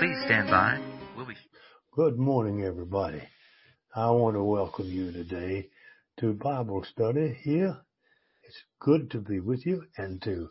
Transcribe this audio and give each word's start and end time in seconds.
Please 0.00 0.16
stand 0.24 0.48
by. 0.48 0.80
We'll 1.14 1.26
be. 1.26 1.34
Good 1.94 2.18
morning, 2.18 2.64
everybody. 2.64 3.20
I 3.94 4.08
want 4.12 4.34
to 4.34 4.42
welcome 4.42 4.86
you 4.86 5.12
today 5.12 5.68
to 6.20 6.32
Bible 6.32 6.86
study 6.90 7.38
here. 7.42 7.76
It's 8.44 8.56
good 8.80 9.10
to 9.10 9.18
be 9.18 9.40
with 9.40 9.66
you 9.66 9.82
and 9.98 10.22
to 10.22 10.48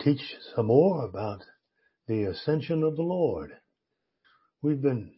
teach 0.00 0.22
some 0.56 0.68
more 0.68 1.04
about 1.04 1.42
the 2.08 2.24
ascension 2.24 2.82
of 2.82 2.96
the 2.96 3.02
Lord. 3.02 3.50
We've 4.62 4.80
been 4.80 5.12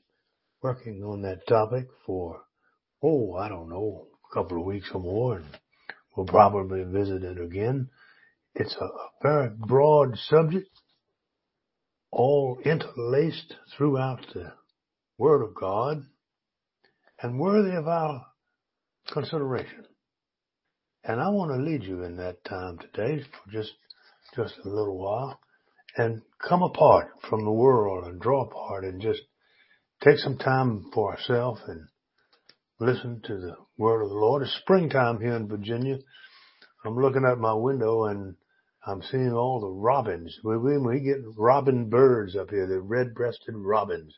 working 0.61 1.05
on 1.05 1.23
that 1.23 1.47
topic 1.47 1.87
for, 2.05 2.41
oh, 3.01 3.37
I 3.37 3.49
don't 3.49 3.71
know, 3.71 4.09
a 4.29 4.35
couple 4.35 4.59
of 4.59 4.67
weeks 4.67 4.91
or 4.93 5.01
more, 5.01 5.37
and 5.37 5.47
we'll 6.17 6.27
probably 6.27 6.83
visit 6.83 7.23
it 7.23 7.41
again. 7.41 7.91
It's 8.57 8.75
a 8.75 8.89
very 9.23 9.51
broad 9.51 10.19
subject, 10.19 10.69
all 12.13 12.59
interlaced 12.65 13.55
throughout 13.77 14.21
the 14.35 14.53
Word 15.19 15.43
of 15.43 15.55
God 15.55 16.05
and 17.21 17.41
worthy 17.41 17.75
of 17.75 17.89
our 17.89 18.27
consideration. 19.13 19.87
And 21.05 21.21
I 21.21 21.31
want 21.31 21.51
to 21.51 21.63
lead 21.63 21.83
you 21.83 22.05
in 22.05 22.17
that 22.19 22.45
time 22.45 22.79
today 22.79 23.23
for 23.23 23.51
just, 23.51 23.73
just 24.37 24.55
a 24.65 24.69
little 24.69 24.99
while 24.99 25.41
and 25.97 26.23
come 26.47 26.63
apart 26.63 27.09
from 27.29 27.45
the 27.45 27.51
world 27.51 28.05
and 28.05 28.21
draw 28.21 28.45
apart 28.45 28.85
and 28.85 29.01
just 29.01 29.21
take 30.03 30.19
some 30.19 30.39
time 30.39 30.91
for 30.93 31.13
ourselves 31.13 31.61
and 31.67 31.89
listen 32.81 33.21
to 33.25 33.37
the 33.37 33.57
word 33.77 34.03
of 34.03 34.09
the 34.09 34.15
Lord. 34.15 34.43
It's 34.43 34.57
springtime 34.63 35.21
here 35.21 35.35
in 35.35 35.49
Virginia. 35.49 35.99
I'm 36.85 36.97
looking 36.97 37.25
out 37.25 37.39
my 37.39 37.55
window 37.55 38.05
and 38.05 38.35
I'm 38.85 39.03
seeing 39.03 39.33
all 39.33 39.61
the 39.61 39.69
robins. 39.69 40.41
We, 40.43 40.59
we, 40.59 40.79
we 40.79 41.01
get 41.01 41.19
robin 41.37 41.89
birds 41.89 42.35
up 42.35 42.51
here, 42.51 42.67
the 42.67 42.81
red-breasted 42.81 43.55
robins. 43.55 44.17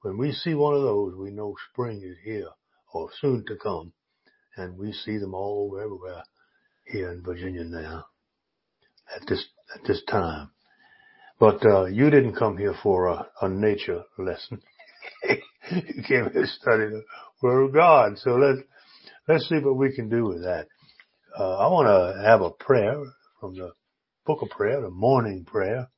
When 0.00 0.16
we 0.16 0.32
see 0.32 0.54
one 0.54 0.74
of 0.74 0.82
those, 0.82 1.14
we 1.14 1.30
know 1.30 1.54
spring 1.70 2.02
is 2.02 2.16
here 2.24 2.48
or 2.94 3.10
soon 3.20 3.44
to 3.46 3.56
come. 3.56 3.92
And 4.56 4.78
we 4.78 4.92
see 4.92 5.18
them 5.18 5.34
all 5.34 5.66
over 5.66 5.82
everywhere 5.82 6.22
here 6.86 7.12
in 7.12 7.22
Virginia 7.22 7.64
now 7.64 8.06
at 9.14 9.26
this, 9.28 9.44
at 9.74 9.86
this 9.86 10.02
time. 10.08 10.50
But, 11.38 11.64
uh, 11.66 11.84
you 11.84 12.10
didn't 12.10 12.36
come 12.36 12.56
here 12.56 12.74
for 12.82 13.08
a, 13.08 13.26
a 13.42 13.48
nature 13.48 14.04
lesson. 14.16 14.62
you 15.70 16.02
came 16.08 16.30
here 16.30 16.42
to 16.42 16.46
study 16.46 16.86
the 16.86 17.02
Word 17.42 17.66
of 17.66 17.74
God. 17.74 18.18
So 18.18 18.36
let's, 18.36 18.60
let's 19.28 19.48
see 19.48 19.58
what 19.58 19.76
we 19.76 19.94
can 19.94 20.08
do 20.08 20.24
with 20.24 20.42
that. 20.44 20.66
Uh, 21.38 21.58
I 21.58 21.68
want 21.68 21.86
to 21.86 22.22
have 22.26 22.40
a 22.40 22.50
prayer 22.50 23.04
from 23.40 23.54
the 23.54 23.72
book 24.28 24.42
of 24.42 24.50
prayer, 24.50 24.82
the 24.82 24.90
morning 24.90 25.42
prayer. 25.46 25.88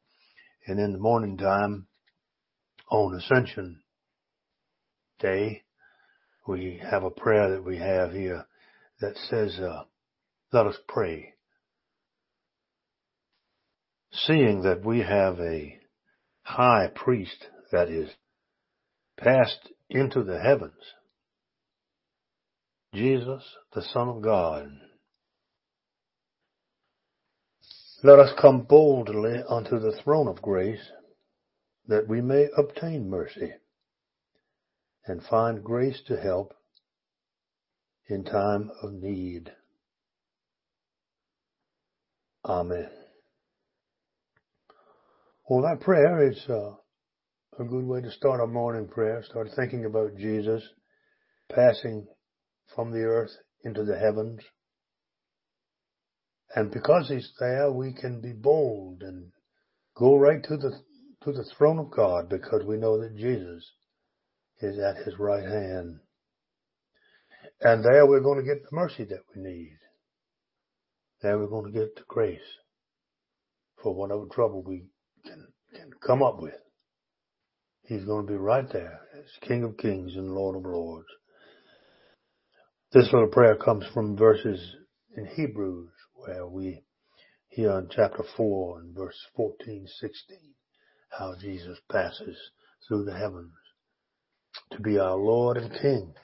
And 0.65 0.79
in 0.79 0.93
the 0.93 1.01
morning 1.01 1.37
time 1.37 1.89
on 2.89 3.13
Ascension 3.13 3.81
Day, 5.19 5.65
we 6.47 6.81
have 6.89 7.03
a 7.03 7.11
prayer 7.11 7.51
that 7.51 7.65
we 7.65 7.79
have 7.79 8.13
here 8.13 8.47
that 9.01 9.17
says, 9.29 9.59
uh, 9.59 9.83
let 10.53 10.69
us 10.69 10.77
pray. 10.87 11.35
Seeing 14.13 14.63
that 14.63 14.85
we 14.85 15.01
have 15.01 15.41
a 15.41 15.81
high 16.43 16.89
priest 16.95 17.47
that 17.73 17.89
is 17.89 18.11
passed 19.19 19.71
into 19.89 20.23
the 20.23 20.39
heavens, 20.39 20.81
Jesus, 22.95 23.43
the 23.75 23.83
Son 23.83 24.09
of 24.09 24.23
God, 24.23 24.71
Let 28.03 28.19
us 28.19 28.33
come 28.41 28.63
boldly 28.63 29.43
unto 29.47 29.79
the 29.79 29.93
throne 30.03 30.27
of 30.27 30.41
grace, 30.41 30.91
that 31.87 32.09
we 32.09 32.23
may 32.23 32.47
obtain 32.57 33.11
mercy 33.11 33.53
and 35.05 35.23
find 35.23 35.63
grace 35.63 36.01
to 36.07 36.17
help 36.17 36.55
in 38.09 38.25
time 38.25 38.71
of 38.83 38.93
need. 38.93 39.53
Amen. 42.47 42.89
Well, 45.47 45.63
that 45.63 45.85
prayer 45.85 46.27
is 46.27 46.43
uh, 46.49 46.77
a 47.59 47.65
good 47.65 47.85
way 47.85 48.01
to 48.01 48.11
start 48.13 48.41
a 48.41 48.47
morning 48.47 48.89
prayer. 48.89 49.23
Start 49.25 49.49
thinking 49.55 49.85
about 49.85 50.17
Jesus 50.17 50.63
passing 51.55 52.07
from 52.75 52.93
the 52.93 53.01
earth 53.03 53.33
into 53.63 53.85
the 53.85 53.99
heavens 53.99 54.41
and 56.55 56.71
because 56.71 57.09
he's 57.09 57.31
there, 57.39 57.71
we 57.71 57.93
can 57.93 58.21
be 58.21 58.33
bold 58.33 59.03
and 59.03 59.31
go 59.97 60.17
right 60.17 60.43
to 60.43 60.57
the, 60.57 60.73
to 61.25 61.33
the 61.33 61.45
throne 61.57 61.79
of 61.79 61.91
God 61.91 62.29
because 62.29 62.65
we 62.65 62.77
know 62.77 63.01
that 63.01 63.17
Jesus 63.17 63.71
is 64.61 64.79
at 64.79 65.05
his 65.05 65.15
right 65.19 65.45
hand. 65.45 66.01
And 67.61 67.85
there 67.85 68.07
we're 68.07 68.21
going 68.21 68.39
to 68.39 68.45
get 68.45 68.63
the 68.63 68.77
mercy 68.77 69.05
that 69.05 69.23
we 69.35 69.43
need. 69.43 69.79
There 71.23 71.39
we're 71.39 71.47
going 71.47 71.73
to 71.73 71.79
get 71.79 71.95
the 71.95 72.03
grace 72.09 72.41
for 73.83 73.95
whatever 73.95 74.25
trouble 74.33 74.63
we 74.63 74.87
can, 75.25 75.47
can 75.75 75.91
come 76.05 76.23
up 76.23 76.41
with. 76.41 76.55
He's 77.83 78.05
going 78.05 78.27
to 78.27 78.33
be 78.33 78.39
right 78.39 78.71
there 78.73 79.01
as 79.19 79.49
King 79.49 79.65
of 79.65 79.77
Kings 79.77 80.17
and 80.17 80.33
Lord 80.33 80.57
of 80.57 80.65
Lords. 80.65 81.09
This 82.93 83.13
little 83.13 83.29
prayer 83.29 83.57
comes 83.57 83.85
from 83.93 84.17
verses 84.17 84.61
in 85.17 85.27
Hebrews 85.27 85.91
where 86.25 86.47
we 86.47 86.83
hear 87.49 87.79
in 87.79 87.89
chapter 87.91 88.23
4 88.37 88.81
and 88.81 88.95
verse 88.95 89.19
14, 89.37 89.87
16, 90.01 90.39
how 91.11 91.35
Jesus 91.41 91.79
passes 91.91 92.37
through 92.87 93.05
the 93.05 93.17
heavens 93.17 93.53
to 94.73 94.81
be 94.81 94.99
our 94.99 95.17
Lord 95.17 95.57
and 95.57 95.73
King. 95.73 96.15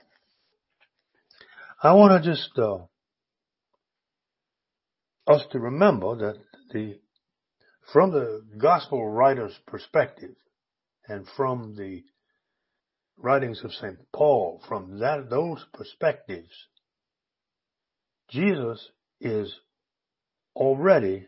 I 1.83 1.95
want 1.95 2.23
to 2.23 2.31
just, 2.31 2.51
uh, 2.59 2.79
us 5.27 5.43
to 5.53 5.59
remember 5.59 6.17
that 6.17 6.39
the, 6.73 6.99
from 7.93 8.13
the 8.13 8.43
gospel 8.59 9.09
writer's 9.09 9.59
perspective 9.67 10.37
and 11.09 11.27
from 11.37 11.75
the 11.77 12.05
writings 13.17 13.63
of 13.65 13.73
St. 13.73 13.99
Paul, 14.13 14.63
from 14.69 14.99
that, 14.99 15.31
those 15.31 15.65
perspectives, 15.73 16.53
Jesus 18.29 18.91
is 19.21 19.55
already 20.57 21.27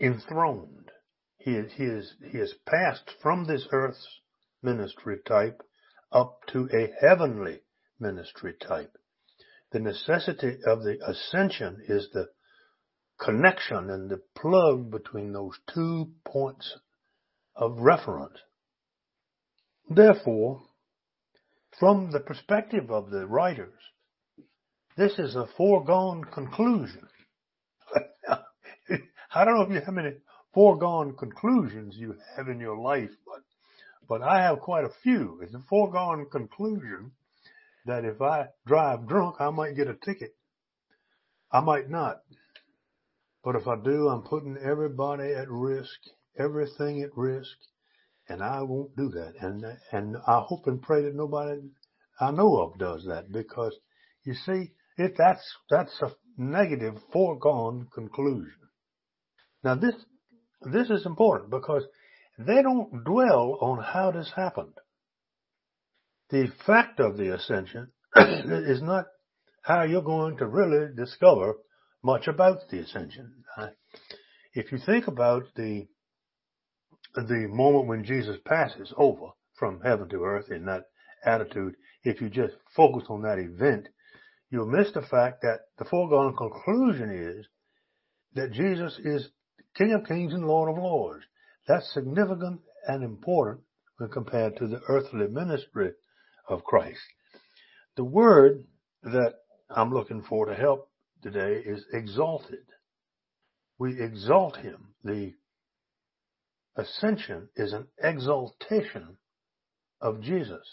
enthroned. 0.00 0.90
He 1.38 1.52
is, 1.52 1.72
he 1.76 1.84
is, 1.84 2.14
he 2.32 2.42
passed 2.66 3.10
from 3.22 3.44
this 3.44 3.68
earth's 3.70 4.06
ministry 4.62 5.18
type 5.26 5.62
up 6.10 6.40
to 6.48 6.68
a 6.72 6.92
heavenly 7.06 7.60
ministry 8.00 8.54
type. 8.66 8.96
The 9.72 9.80
necessity 9.80 10.56
of 10.66 10.82
the 10.82 10.98
ascension 11.06 11.82
is 11.88 12.08
the 12.12 12.28
connection 13.20 13.90
and 13.90 14.10
the 14.10 14.22
plug 14.34 14.90
between 14.90 15.32
those 15.32 15.58
two 15.72 16.12
points 16.24 16.78
of 17.54 17.78
reference. 17.78 18.38
Therefore, 19.88 20.62
from 21.78 22.10
the 22.10 22.20
perspective 22.20 22.90
of 22.90 23.10
the 23.10 23.26
writers, 23.26 23.78
this 24.96 25.18
is 25.18 25.36
a 25.36 25.48
foregone 25.56 26.24
conclusion 26.24 27.08
I 29.36 29.44
don't 29.44 29.56
know 29.56 29.64
if 29.64 29.68
you 29.70 29.82
have 29.82 29.92
many 29.92 30.14
foregone 30.54 31.14
conclusions 31.14 31.94
you 31.94 32.16
have 32.38 32.48
in 32.48 32.58
your 32.58 32.78
life, 32.78 33.10
but 33.26 33.42
but 34.08 34.22
I 34.22 34.40
have 34.40 34.60
quite 34.60 34.86
a 34.86 34.94
few. 35.02 35.40
It's 35.42 35.52
a 35.52 35.62
foregone 35.68 36.24
conclusion 36.30 37.12
that 37.84 38.06
if 38.06 38.22
I 38.22 38.46
drive 38.66 39.06
drunk, 39.06 39.36
I 39.38 39.50
might 39.50 39.76
get 39.76 39.88
a 39.88 39.94
ticket. 39.94 40.34
I 41.52 41.60
might 41.60 41.90
not. 41.90 42.22
But 43.44 43.56
if 43.56 43.68
I 43.68 43.76
do, 43.76 44.08
I'm 44.08 44.22
putting 44.22 44.56
everybody 44.56 45.34
at 45.34 45.50
risk, 45.50 46.00
everything 46.38 47.02
at 47.02 47.14
risk, 47.14 47.58
and 48.30 48.42
I 48.42 48.62
won't 48.62 48.96
do 48.96 49.10
that. 49.10 49.34
And 49.42 49.66
and 49.92 50.16
I 50.26 50.40
hope 50.40 50.66
and 50.66 50.80
pray 50.80 51.02
that 51.02 51.14
nobody 51.14 51.60
I 52.18 52.30
know 52.30 52.56
of 52.62 52.78
does 52.78 53.04
that 53.04 53.30
because 53.30 53.76
you 54.24 54.32
see, 54.32 54.72
if 54.96 55.14
that's 55.18 55.44
that's 55.68 56.00
a 56.00 56.14
negative 56.38 56.94
foregone 57.12 57.88
conclusion. 57.92 58.65
Now 59.66 59.74
this, 59.74 59.96
this 60.60 60.90
is 60.90 61.06
important 61.06 61.50
because 61.50 61.82
they 62.38 62.62
don't 62.62 63.02
dwell 63.02 63.58
on 63.60 63.82
how 63.82 64.12
this 64.12 64.30
happened. 64.36 64.74
The 66.30 66.52
fact 66.64 67.00
of 67.00 67.16
the 67.16 67.34
ascension 67.34 67.90
is 68.16 68.80
not 68.80 69.06
how 69.62 69.82
you're 69.82 70.02
going 70.02 70.36
to 70.36 70.46
really 70.46 70.94
discover 70.94 71.54
much 72.04 72.28
about 72.28 72.58
the 72.70 72.78
ascension. 72.78 73.42
If 74.54 74.70
you 74.70 74.78
think 74.78 75.08
about 75.08 75.42
the 75.56 75.88
the 77.16 77.48
moment 77.50 77.88
when 77.88 78.04
Jesus 78.04 78.36
passes 78.44 78.92
over 78.96 79.30
from 79.58 79.80
heaven 79.80 80.08
to 80.10 80.22
earth 80.22 80.48
in 80.48 80.66
that 80.66 80.84
attitude, 81.24 81.74
if 82.04 82.20
you 82.20 82.30
just 82.30 82.54
focus 82.76 83.08
on 83.08 83.22
that 83.22 83.40
event, 83.40 83.88
you'll 84.48 84.70
miss 84.70 84.92
the 84.92 85.02
fact 85.02 85.42
that 85.42 85.62
the 85.76 85.86
foregone 85.86 86.36
conclusion 86.36 87.10
is 87.10 87.48
that 88.34 88.52
Jesus 88.52 89.00
is 89.02 89.28
King 89.76 89.92
of 89.92 90.06
Kings 90.06 90.32
and 90.32 90.46
Lord 90.46 90.70
of 90.70 90.82
Lords. 90.82 91.24
That's 91.68 91.92
significant 91.92 92.60
and 92.86 93.02
important 93.04 93.60
when 93.98 94.08
compared 94.08 94.56
to 94.56 94.66
the 94.66 94.80
earthly 94.88 95.26
ministry 95.28 95.92
of 96.48 96.64
Christ. 96.64 97.00
The 97.96 98.04
word 98.04 98.64
that 99.02 99.34
I'm 99.68 99.92
looking 99.92 100.22
for 100.22 100.46
to 100.46 100.54
help 100.54 100.90
today 101.22 101.62
is 101.64 101.84
exalted. 101.92 102.64
We 103.78 104.00
exalt 104.00 104.56
him. 104.56 104.94
The 105.04 105.34
ascension 106.76 107.48
is 107.56 107.72
an 107.72 107.86
exaltation 108.02 109.18
of 110.00 110.20
Jesus. 110.20 110.66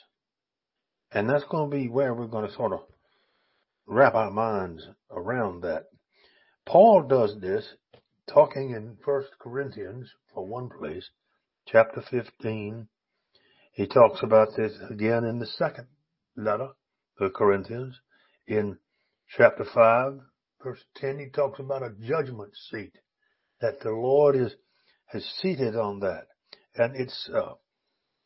And 1.12 1.30
that's 1.30 1.46
going 1.46 1.70
to 1.70 1.76
be 1.76 1.90
where 1.90 2.14
we're 2.14 2.28
going 2.28 2.48
to 2.48 2.56
sort 2.56 2.74
of 2.74 2.82
wrap 3.86 4.16
our 4.16 4.32
minds 4.32 4.88
around 5.12 5.62
that. 5.64 5.86
Paul 6.66 7.04
does 7.04 7.40
this 7.40 7.66
talking 8.28 8.72
in 8.72 8.98
First 9.04 9.30
Corinthians 9.40 10.10
for 10.34 10.46
one 10.46 10.70
place, 10.70 11.10
chapter 11.68 12.02
15. 12.10 12.88
He 13.74 13.88
talks 13.88 14.22
about 14.24 14.50
this 14.56 14.74
again 14.90 15.24
in 15.24 15.40
the 15.40 15.48
second 15.48 15.88
letter 16.36 16.70
of 17.20 17.34
Corinthians. 17.34 18.00
In 18.48 18.78
chapter 19.38 19.66
5, 19.66 20.20
verse 20.64 20.84
10, 20.96 21.20
he 21.20 21.30
talks 21.30 21.60
about 21.60 21.84
a 21.84 21.96
judgment 22.02 22.54
seat 22.70 22.94
that 23.62 23.80
the 23.82 23.92
Lord 23.92 24.36
is 24.36 24.54
has 25.14 25.24
seated 25.42 25.76
on 25.76 26.00
that. 26.00 26.26
And 26.76 26.96
it's, 26.96 27.30
uh, 27.34 27.54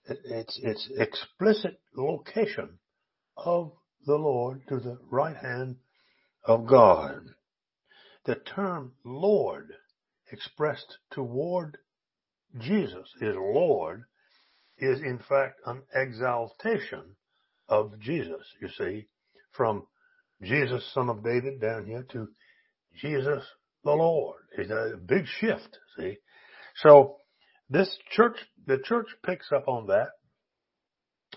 it's, 0.06 0.60
it's 0.64 0.90
explicit 0.98 1.80
location 1.96 2.80
of 3.36 3.74
the 4.06 4.16
Lord 4.16 4.62
to 4.70 4.78
the 4.80 4.98
right 5.12 5.36
hand 5.36 5.76
of 6.46 6.66
God. 6.66 7.26
The 8.26 8.36
term 8.36 8.94
Lord 9.04 9.74
expressed 10.32 10.98
toward 11.12 11.78
Jesus 12.60 13.08
is 13.22 13.36
Lord 13.36 14.04
is 14.78 15.00
in 15.02 15.20
fact 15.20 15.60
an 15.66 15.82
exaltation 15.94 17.16
of 17.70 18.00
Jesus, 18.00 18.46
you 18.62 18.70
see, 18.78 19.08
from 19.52 19.88
Jesus, 20.42 20.90
son 20.94 21.10
of 21.10 21.24
David, 21.24 21.60
down 21.60 21.86
here 21.86 22.06
to 22.12 22.28
Jesus 23.02 23.44
the 23.84 23.92
Lord. 23.92 24.42
It's 24.58 24.72
a 24.72 24.98
big 24.98 25.26
shift, 25.26 25.78
see. 25.98 26.18
So 26.78 27.18
this 27.70 27.90
church, 28.12 28.38
the 28.66 28.78
church 28.84 29.08
picks 29.26 29.52
up 29.52 29.68
on 29.68 29.88
that, 29.88 30.10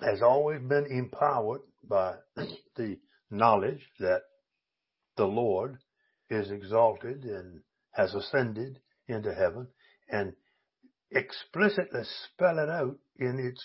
has 0.03 0.23
always 0.23 0.61
been 0.61 0.87
empowered 0.87 1.63
by 1.89 2.17
the 2.77 2.99
knowledge 3.31 3.87
that 3.99 4.23
the 5.17 5.27
Lord 5.27 5.79
is 6.29 6.51
exalted 6.51 7.25
and 7.25 7.61
has 7.93 8.15
ascended 8.15 8.79
into 9.09 9.35
heaven 9.35 9.69
and 10.09 10.35
explicitly 11.11 12.03
spell 12.05 12.59
it 12.59 12.69
out 12.69 12.97
in 13.19 13.39
its 13.39 13.65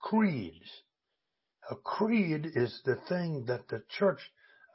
creeds. 0.00 0.82
A 1.70 1.76
creed 1.76 2.46
is 2.54 2.80
the 2.84 2.96
thing 3.08 3.44
that 3.46 3.68
the 3.68 3.82
church 3.88 4.20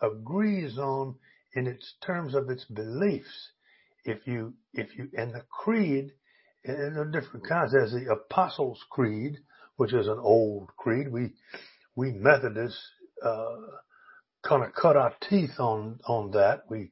agrees 0.02 0.78
on 0.78 1.16
in 1.54 1.68
its 1.68 1.94
terms 2.06 2.34
of 2.34 2.50
its 2.50 2.66
beliefs. 2.66 3.52
If 4.04 4.26
you, 4.26 4.54
if 4.74 4.98
you, 4.98 5.10
and 5.16 5.34
the 5.34 5.44
creed, 5.50 6.12
and 6.64 6.96
there 6.96 7.04
are 7.04 7.12
different 7.12 7.48
kinds. 7.48 7.72
There's 7.72 7.92
the 7.92 8.12
Apostles' 8.12 8.84
Creed, 8.90 9.38
which 9.78 9.94
is 9.94 10.08
an 10.08 10.20
old 10.20 10.70
creed. 10.78 11.12
We, 11.12 11.32
we 11.96 12.12
Methodists, 12.12 12.80
uh, 13.24 13.56
kind 14.44 14.64
of 14.64 14.74
cut 14.74 14.98
our 14.98 15.14
teeth 15.30 15.60
on, 15.60 16.00
on 16.08 16.32
that. 16.32 16.64
We, 16.70 16.92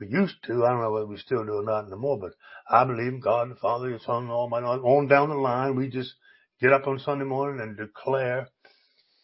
we 0.00 0.08
used 0.08 0.36
to. 0.46 0.64
I 0.64 0.70
don't 0.70 0.80
know 0.80 0.92
whether 0.92 1.06
we 1.06 1.18
still 1.18 1.44
do 1.44 1.54
or 1.54 1.62
not 1.64 1.86
anymore, 1.86 2.18
but 2.20 2.32
I 2.70 2.84
believe 2.84 3.08
in 3.14 3.20
God, 3.20 3.50
the 3.50 3.56
Father, 3.56 3.90
the 3.90 3.98
Son, 4.00 4.28
Almighty. 4.30 4.66
On 4.66 5.08
down 5.08 5.30
the 5.30 5.36
line, 5.36 5.76
we 5.76 5.88
just 5.88 6.14
get 6.60 6.72
up 6.72 6.86
on 6.86 6.98
Sunday 6.98 7.24
morning 7.24 7.60
and 7.60 7.76
declare 7.76 8.48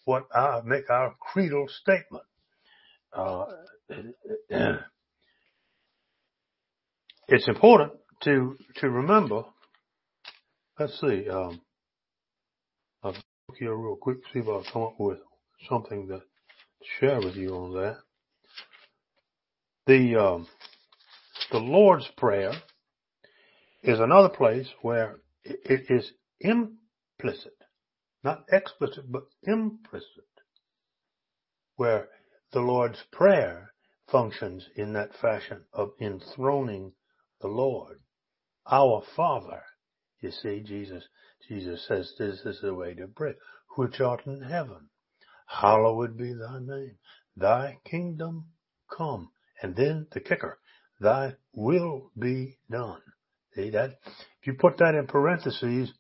what 0.04 0.24
I 0.34 0.60
make 0.64 0.90
our 0.90 1.14
creedal 1.20 1.66
statement. 1.68 2.24
Uh, 3.12 3.44
it's 7.28 7.48
important 7.48 7.92
to 8.24 8.56
to 8.76 8.90
remember. 8.90 9.44
Let's 10.78 11.00
see. 11.00 11.28
Um, 11.28 11.60
I'll 13.02 13.12
look 13.12 13.58
here 13.58 13.74
real 13.76 13.96
quick, 13.96 14.18
see 14.32 14.40
if 14.40 14.48
I'll 14.48 14.64
come 14.72 14.82
up 14.82 14.96
with 14.98 15.18
something 15.68 16.08
to 16.08 16.22
share 16.98 17.20
with 17.20 17.36
you 17.36 17.54
on 17.54 17.74
that. 17.74 17.96
The 19.86 20.16
um, 20.16 20.48
the 21.50 21.58
Lord's 21.58 22.08
Prayer 22.16 22.52
is 23.82 24.00
another 24.00 24.28
place 24.28 24.68
where 24.82 25.20
it 25.44 25.90
is 25.90 26.12
implicit, 26.40 27.56
not 28.22 28.44
explicit, 28.50 29.10
but 29.10 29.24
implicit, 29.42 30.24
where 31.76 32.08
the 32.52 32.60
Lord's 32.60 33.02
Prayer 33.12 33.72
functions 34.10 34.68
in 34.76 34.92
that 34.94 35.14
fashion 35.20 35.64
of 35.72 35.92
enthroning 36.00 36.92
the 37.40 37.48
Lord. 37.48 38.00
Our 38.70 39.02
Father, 39.14 39.62
you 40.20 40.30
see, 40.30 40.60
Jesus, 40.60 41.04
Jesus 41.48 41.86
says 41.86 42.14
this 42.18 42.40
is 42.46 42.60
the 42.62 42.74
way 42.74 42.94
to 42.94 43.06
pray, 43.06 43.34
which 43.76 44.00
art 44.00 44.26
in 44.26 44.40
heaven. 44.40 44.88
Hallowed 45.46 46.16
be 46.16 46.32
thy 46.32 46.58
name. 46.58 46.96
Thy 47.36 47.78
kingdom 47.84 48.46
come. 48.96 49.30
And 49.60 49.76
then 49.76 50.06
the 50.12 50.20
kicker, 50.20 50.58
thy 51.00 51.34
will 51.52 52.10
be 52.18 52.58
done. 52.70 53.00
See 53.54 53.70
that? 53.70 53.98
If 54.40 54.46
you 54.46 54.54
put 54.54 54.78
that 54.78 54.94
in 54.94 55.06
parentheses, 55.06 55.92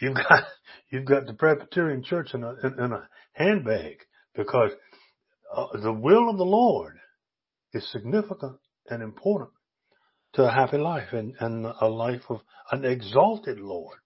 you've 0.00 0.14
got, 0.14 0.44
you've 0.90 1.04
got 1.04 1.26
the 1.26 1.34
Presbyterian 1.34 2.02
church 2.02 2.34
in 2.34 2.44
a, 2.44 2.54
in, 2.62 2.84
in 2.84 2.92
a 2.92 3.08
handbag 3.32 3.96
because 4.34 4.70
uh, 5.54 5.66
the 5.80 5.92
will 5.92 6.30
of 6.30 6.38
the 6.38 6.44
Lord 6.44 6.98
is 7.72 7.90
significant 7.90 8.58
and 8.88 9.02
important 9.02 9.50
to 10.34 10.44
a 10.44 10.50
happy 10.52 10.78
life 10.78 11.12
and, 11.12 11.34
and 11.40 11.66
a 11.80 11.88
life 11.88 12.22
of 12.28 12.40
an 12.70 12.84
exalted 12.84 13.58
Lord. 13.58 13.98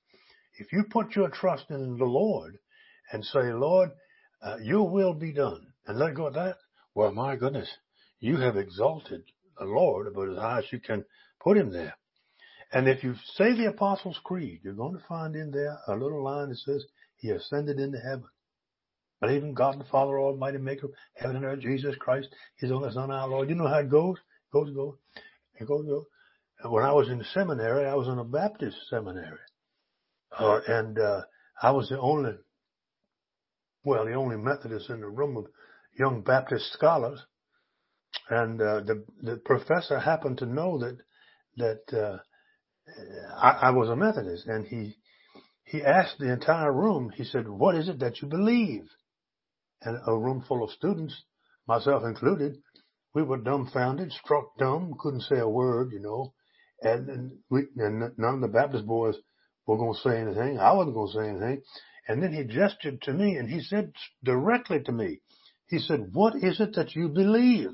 If 0.58 0.72
you 0.72 0.84
put 0.90 1.14
your 1.14 1.28
trust 1.28 1.66
in 1.70 1.96
the 1.96 2.04
Lord 2.04 2.58
and 3.12 3.24
say, 3.24 3.52
Lord, 3.52 3.90
uh, 4.42 4.56
your 4.62 4.88
will 4.88 5.14
be 5.14 5.32
done, 5.32 5.66
and 5.86 5.98
let 5.98 6.14
go 6.14 6.26
of 6.26 6.34
that, 6.34 6.56
well, 6.94 7.12
my 7.12 7.36
goodness, 7.36 7.68
you 8.20 8.36
have 8.38 8.56
exalted 8.56 9.22
Lord 9.64 10.06
about 10.06 10.30
as 10.30 10.38
high 10.38 10.58
as 10.58 10.72
you 10.72 10.80
can 10.80 11.04
put 11.40 11.56
him 11.56 11.72
there. 11.72 11.94
And 12.72 12.88
if 12.88 13.02
you 13.02 13.14
say 13.34 13.54
the 13.54 13.68
Apostles' 13.68 14.20
Creed, 14.24 14.60
you're 14.62 14.74
going 14.74 14.96
to 14.96 15.04
find 15.08 15.34
in 15.34 15.50
there 15.50 15.78
a 15.86 15.92
little 15.92 16.22
line 16.22 16.50
that 16.50 16.58
says, 16.58 16.84
He 17.16 17.30
ascended 17.30 17.78
into 17.78 17.98
heaven. 17.98 18.26
Believe 19.20 19.42
in 19.42 19.54
God 19.54 19.80
the 19.80 19.84
Father 19.84 20.18
Almighty, 20.18 20.58
maker 20.58 20.86
of 20.86 20.92
heaven 21.14 21.36
and 21.36 21.44
earth, 21.44 21.60
Jesus 21.60 21.96
Christ, 21.98 22.28
His 22.56 22.70
only 22.70 22.92
Son, 22.92 23.10
our 23.10 23.28
Lord. 23.28 23.48
You 23.48 23.54
know 23.54 23.66
how 23.66 23.78
it 23.78 23.90
goes? 23.90 24.16
It 24.16 24.52
goes, 24.52 24.74
goes. 24.74 24.94
It 25.58 25.66
goes, 25.66 25.86
goes. 25.86 26.04
When 26.64 26.84
I 26.84 26.92
was 26.92 27.08
in 27.08 27.24
seminary, 27.32 27.86
I 27.86 27.94
was 27.94 28.08
in 28.08 28.18
a 28.18 28.24
Baptist 28.24 28.76
seminary. 28.90 29.38
Uh, 30.38 30.60
and, 30.66 30.98
uh, 30.98 31.22
I 31.60 31.72
was 31.72 31.88
the 31.88 31.98
only, 31.98 32.34
well, 33.82 34.04
the 34.04 34.14
only 34.14 34.36
Methodist 34.36 34.90
in 34.90 35.00
the 35.00 35.08
room 35.08 35.36
of 35.36 35.46
young 35.98 36.22
Baptist 36.22 36.72
scholars. 36.72 37.24
And, 38.30 38.60
uh, 38.60 38.80
the, 38.80 39.04
the 39.22 39.36
professor 39.36 39.98
happened 39.98 40.38
to 40.38 40.46
know 40.46 40.78
that, 40.78 40.98
that, 41.56 41.98
uh, 41.98 42.18
I, 43.36 43.68
I 43.68 43.70
was 43.70 43.88
a 43.88 43.96
Methodist 43.96 44.46
and 44.46 44.66
he, 44.66 44.96
he 45.64 45.82
asked 45.82 46.18
the 46.18 46.32
entire 46.32 46.72
room, 46.72 47.10
he 47.14 47.24
said, 47.24 47.48
what 47.48 47.74
is 47.74 47.88
it 47.88 48.00
that 48.00 48.22
you 48.22 48.28
believe? 48.28 48.84
and 49.82 49.98
a 50.06 50.16
room 50.16 50.44
full 50.46 50.64
of 50.64 50.70
students, 50.70 51.24
myself 51.66 52.02
included, 52.04 52.56
we 53.14 53.22
were 53.22 53.38
dumbfounded, 53.38 54.12
struck 54.12 54.56
dumb, 54.58 54.94
couldn't 54.98 55.22
say 55.22 55.38
a 55.38 55.48
word, 55.48 55.92
you 55.92 56.00
know, 56.00 56.32
and, 56.82 57.08
and 57.08 57.32
we, 57.50 57.62
and 57.76 58.12
none 58.18 58.34
of 58.34 58.40
the 58.40 58.48
Baptist 58.48 58.86
boys 58.86 59.16
were 59.66 59.76
going 59.76 59.94
to 59.94 60.00
say 60.00 60.20
anything. 60.20 60.58
I 60.58 60.72
wasn't 60.72 60.94
going 60.94 61.12
to 61.12 61.18
say 61.18 61.28
anything. 61.28 61.62
And 62.06 62.22
then 62.22 62.32
he 62.32 62.44
gestured 62.44 63.02
to 63.02 63.12
me 63.12 63.36
and 63.36 63.48
he 63.48 63.60
said 63.60 63.92
directly 64.24 64.80
to 64.84 64.92
me, 64.92 65.20
he 65.68 65.78
said, 65.78 66.10
what 66.12 66.36
is 66.36 66.60
it 66.60 66.74
that 66.76 66.94
you 66.94 67.08
believe? 67.08 67.70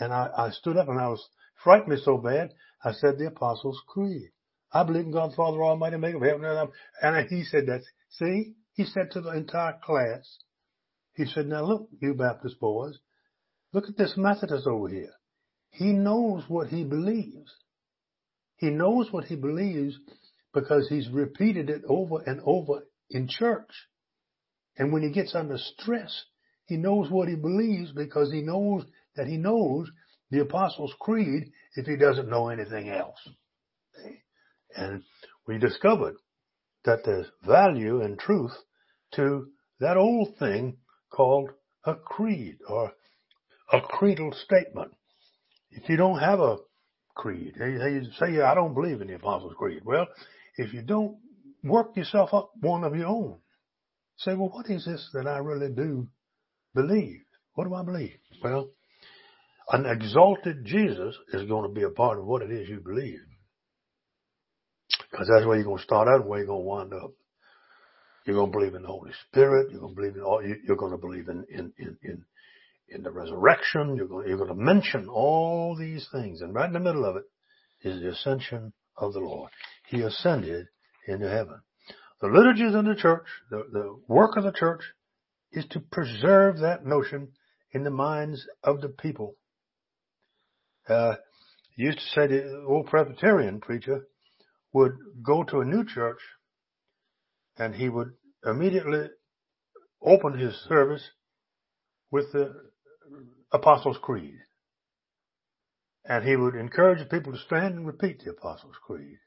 And 0.00 0.12
I, 0.12 0.30
I 0.36 0.50
stood 0.50 0.76
up 0.76 0.88
and 0.88 0.98
I 0.98 1.08
was 1.08 1.24
frightened 1.62 1.90
me 1.90 2.00
so 2.02 2.16
bad. 2.18 2.52
I 2.82 2.92
said 2.92 3.18
the 3.18 3.26
Apostles' 3.26 3.80
Creed. 3.86 4.30
I 4.72 4.84
believe 4.84 5.04
in 5.04 5.12
God 5.12 5.32
the 5.32 5.36
Father 5.36 5.62
Almighty, 5.62 5.98
maker 5.98 6.16
of 6.16 6.22
heaven 6.22 6.44
and 6.44 6.68
earth. 6.68 6.74
And 7.02 7.28
he 7.28 7.44
said 7.44 7.66
that. 7.66 7.82
See, 8.08 8.54
he 8.72 8.84
said 8.84 9.10
to 9.12 9.20
the 9.20 9.30
entire 9.30 9.78
class, 9.84 10.38
he 11.14 11.26
said, 11.26 11.46
now 11.46 11.64
look, 11.64 11.88
you 12.00 12.14
Baptist 12.14 12.58
boys, 12.60 12.98
look 13.72 13.84
at 13.88 13.96
this 13.96 14.14
Methodist 14.16 14.66
over 14.66 14.88
here. 14.88 15.12
He 15.70 15.92
knows 15.92 16.44
what 16.48 16.68
he 16.68 16.84
believes. 16.84 17.52
He 18.56 18.70
knows 18.70 19.12
what 19.12 19.24
he 19.24 19.36
believes 19.36 19.98
because 20.52 20.88
he's 20.88 21.08
repeated 21.08 21.70
it 21.70 21.82
over 21.88 22.22
and 22.26 22.40
over 22.44 22.86
in 23.10 23.28
church. 23.28 23.70
And 24.76 24.92
when 24.92 25.02
he 25.02 25.10
gets 25.10 25.34
under 25.34 25.58
stress, 25.58 26.24
he 26.64 26.76
knows 26.76 27.10
what 27.10 27.28
he 27.28 27.34
believes 27.34 27.92
because 27.92 28.32
he 28.32 28.42
knows 28.42 28.84
that 29.20 29.28
he 29.28 29.36
knows 29.36 29.86
the 30.30 30.40
Apostles' 30.40 30.94
Creed 30.98 31.52
if 31.76 31.84
he 31.84 31.96
doesn't 31.96 32.30
know 32.30 32.48
anything 32.48 32.88
else. 32.88 33.18
And 34.74 35.02
we 35.46 35.58
discovered 35.58 36.14
that 36.86 37.00
there's 37.04 37.26
value 37.44 38.00
and 38.00 38.18
truth 38.18 38.54
to 39.16 39.48
that 39.78 39.98
old 39.98 40.38
thing 40.38 40.78
called 41.10 41.50
a 41.84 41.96
creed 41.96 42.60
or 42.66 42.92
a 43.70 43.82
creedal 43.82 44.32
statement. 44.32 44.92
If 45.70 45.86
you 45.90 45.98
don't 45.98 46.20
have 46.20 46.40
a 46.40 46.56
creed, 47.14 47.56
you 47.58 48.02
say, 48.18 48.40
I 48.40 48.54
don't 48.54 48.72
believe 48.72 49.02
in 49.02 49.08
the 49.08 49.16
Apostles' 49.16 49.52
Creed. 49.58 49.82
Well, 49.84 50.06
if 50.56 50.72
you 50.72 50.80
don't 50.80 51.18
work 51.62 51.94
yourself 51.94 52.32
up 52.32 52.52
one 52.58 52.84
of 52.84 52.96
your 52.96 53.08
own, 53.08 53.36
say, 54.16 54.34
well, 54.34 54.48
what 54.48 54.70
is 54.70 54.86
this 54.86 55.10
that 55.12 55.26
I 55.26 55.38
really 55.38 55.70
do 55.74 56.08
believe? 56.74 57.20
What 57.52 57.68
do 57.68 57.74
I 57.74 57.82
believe? 57.82 58.16
Well, 58.42 58.70
an 59.72 59.86
exalted 59.86 60.64
Jesus 60.64 61.16
is 61.32 61.48
going 61.48 61.68
to 61.68 61.74
be 61.74 61.84
a 61.84 61.90
part 61.90 62.18
of 62.18 62.24
what 62.24 62.42
it 62.42 62.50
is 62.50 62.68
you 62.68 62.80
believe. 62.80 63.20
Because 65.10 65.28
that's 65.28 65.46
where 65.46 65.56
you're 65.56 65.64
going 65.64 65.78
to 65.78 65.84
start 65.84 66.08
out 66.08 66.20
and 66.20 66.28
where 66.28 66.40
you're 66.40 66.48
going 66.48 66.62
to 66.62 66.66
wind 66.66 66.92
up. 66.92 67.12
You're 68.26 68.36
going 68.36 68.52
to 68.52 68.58
believe 68.58 68.74
in 68.74 68.82
the 68.82 68.88
Holy 68.88 69.12
Spirit. 69.28 69.70
You're 69.70 69.80
going 69.80 69.94
to 69.94 70.00
believe 70.00 70.16
in 70.16 70.22
all, 70.22 70.42
you're 70.42 70.76
going 70.76 70.92
to 70.92 70.98
believe 70.98 71.28
in, 71.28 71.44
in, 71.48 71.72
in, 71.78 71.96
in, 72.02 72.24
in 72.88 73.02
the 73.02 73.10
resurrection. 73.10 73.96
You're 73.96 74.08
going, 74.08 74.28
you're 74.28 74.36
going 74.36 74.48
to 74.50 74.54
mention 74.54 75.08
all 75.08 75.76
these 75.76 76.06
things. 76.12 76.40
And 76.42 76.54
right 76.54 76.66
in 76.66 76.72
the 76.72 76.80
middle 76.80 77.04
of 77.04 77.16
it 77.16 77.24
is 77.82 78.00
the 78.00 78.10
ascension 78.10 78.72
of 78.96 79.12
the 79.12 79.20
Lord. 79.20 79.50
He 79.88 80.02
ascended 80.02 80.66
into 81.06 81.28
heaven. 81.28 81.60
The 82.20 82.28
liturgies 82.28 82.74
of 82.74 82.84
the 82.84 82.94
church, 82.94 83.24
the, 83.50 83.64
the 83.72 83.98
work 84.06 84.36
of 84.36 84.44
the 84.44 84.52
church 84.52 84.82
is 85.52 85.64
to 85.70 85.80
preserve 85.80 86.58
that 86.58 86.84
notion 86.84 87.28
in 87.72 87.84
the 87.84 87.90
minds 87.90 88.46
of 88.62 88.80
the 88.80 88.88
people. 88.88 89.36
Uh, 90.90 91.14
used 91.76 91.98
to 91.98 92.04
say 92.06 92.26
the 92.26 92.64
old 92.66 92.86
Presbyterian 92.86 93.60
preacher 93.60 94.08
would 94.72 94.92
go 95.24 95.44
to 95.44 95.60
a 95.60 95.64
new 95.64 95.84
church 95.84 96.18
and 97.56 97.74
he 97.74 97.88
would 97.88 98.12
immediately 98.44 99.08
open 100.02 100.36
his 100.36 100.54
service 100.68 101.08
with 102.10 102.32
the 102.32 102.52
Apostles' 103.52 103.98
Creed. 104.02 104.34
And 106.04 106.24
he 106.24 106.34
would 106.34 106.56
encourage 106.56 106.98
the 106.98 107.04
people 107.04 107.32
to 107.32 107.38
stand 107.38 107.74
and 107.76 107.86
repeat 107.86 108.22
the 108.24 108.30
Apostles' 108.30 108.76
Creed. 108.84 109.18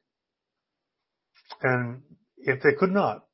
And 1.62 2.01
if 2.38 2.62
they 2.62 2.74
could 2.74 2.91
not, 2.91 3.25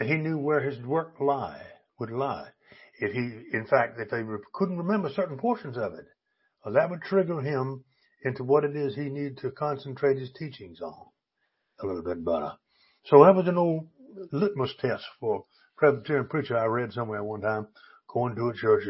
he 0.00 0.14
knew 0.14 0.38
where 0.38 0.60
his 0.60 0.80
work 0.84 1.14
lie, 1.20 1.62
would 1.98 2.10
lie. 2.10 2.48
If 3.00 3.12
he, 3.12 3.56
in 3.56 3.66
fact, 3.68 3.98
if 3.98 4.10
they 4.10 4.22
couldn't 4.52 4.78
remember 4.78 5.08
certain 5.10 5.38
portions 5.38 5.76
of 5.76 5.94
it, 5.94 6.04
well, 6.64 6.74
that 6.74 6.90
would 6.90 7.02
trigger 7.02 7.40
him 7.40 7.84
into 8.24 8.44
what 8.44 8.64
it 8.64 8.76
is 8.76 8.94
he 8.94 9.08
needed 9.08 9.38
to 9.38 9.50
concentrate 9.50 10.18
his 10.18 10.30
teachings 10.38 10.80
on 10.80 11.06
a 11.82 11.86
little 11.86 12.02
bit 12.02 12.24
better. 12.24 12.52
So 13.06 13.24
that 13.24 13.34
was 13.34 13.48
an 13.48 13.56
old 13.56 13.88
litmus 14.32 14.74
test 14.80 15.04
for 15.18 15.44
Presbyterian 15.76 16.28
preacher 16.28 16.58
I 16.58 16.66
read 16.66 16.92
somewhere 16.92 17.24
one 17.24 17.40
time, 17.40 17.68
going 18.12 18.34
to 18.36 18.48
a 18.48 18.54
church, 18.54 18.84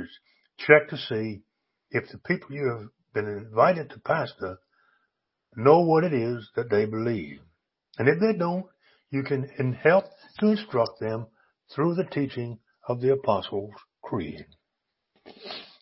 check 0.58 0.88
to 0.88 0.96
see 0.96 1.42
if 1.90 2.08
the 2.08 2.18
people 2.18 2.56
you 2.56 2.68
have 2.68 2.88
been 3.14 3.28
invited 3.30 3.90
to 3.90 4.00
pastor 4.00 4.58
know 5.56 5.80
what 5.80 6.04
it 6.04 6.12
is 6.12 6.50
that 6.56 6.70
they 6.70 6.86
believe. 6.86 7.40
And 7.98 8.08
if 8.08 8.18
they 8.18 8.32
don't, 8.36 8.66
you 9.10 9.22
can 9.22 9.78
help 9.82 10.04
to 10.40 10.48
instruct 10.48 11.00
them 11.00 11.26
through 11.72 11.94
the 11.94 12.04
teaching 12.04 12.58
of 12.88 13.00
the 13.00 13.12
Apostles' 13.12 13.70
Creed. 14.02 14.46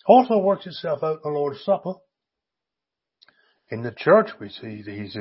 Also 0.09 0.38
works 0.38 0.67
itself 0.67 1.03
out 1.03 1.21
in 1.23 1.33
the 1.33 1.38
Lord's 1.38 1.62
Supper. 1.62 1.93
In 3.71 3.83
the 3.83 3.95
church, 3.95 4.31
we 4.41 4.49
see 4.49 4.81
that 4.83 4.95
he's 4.95 5.17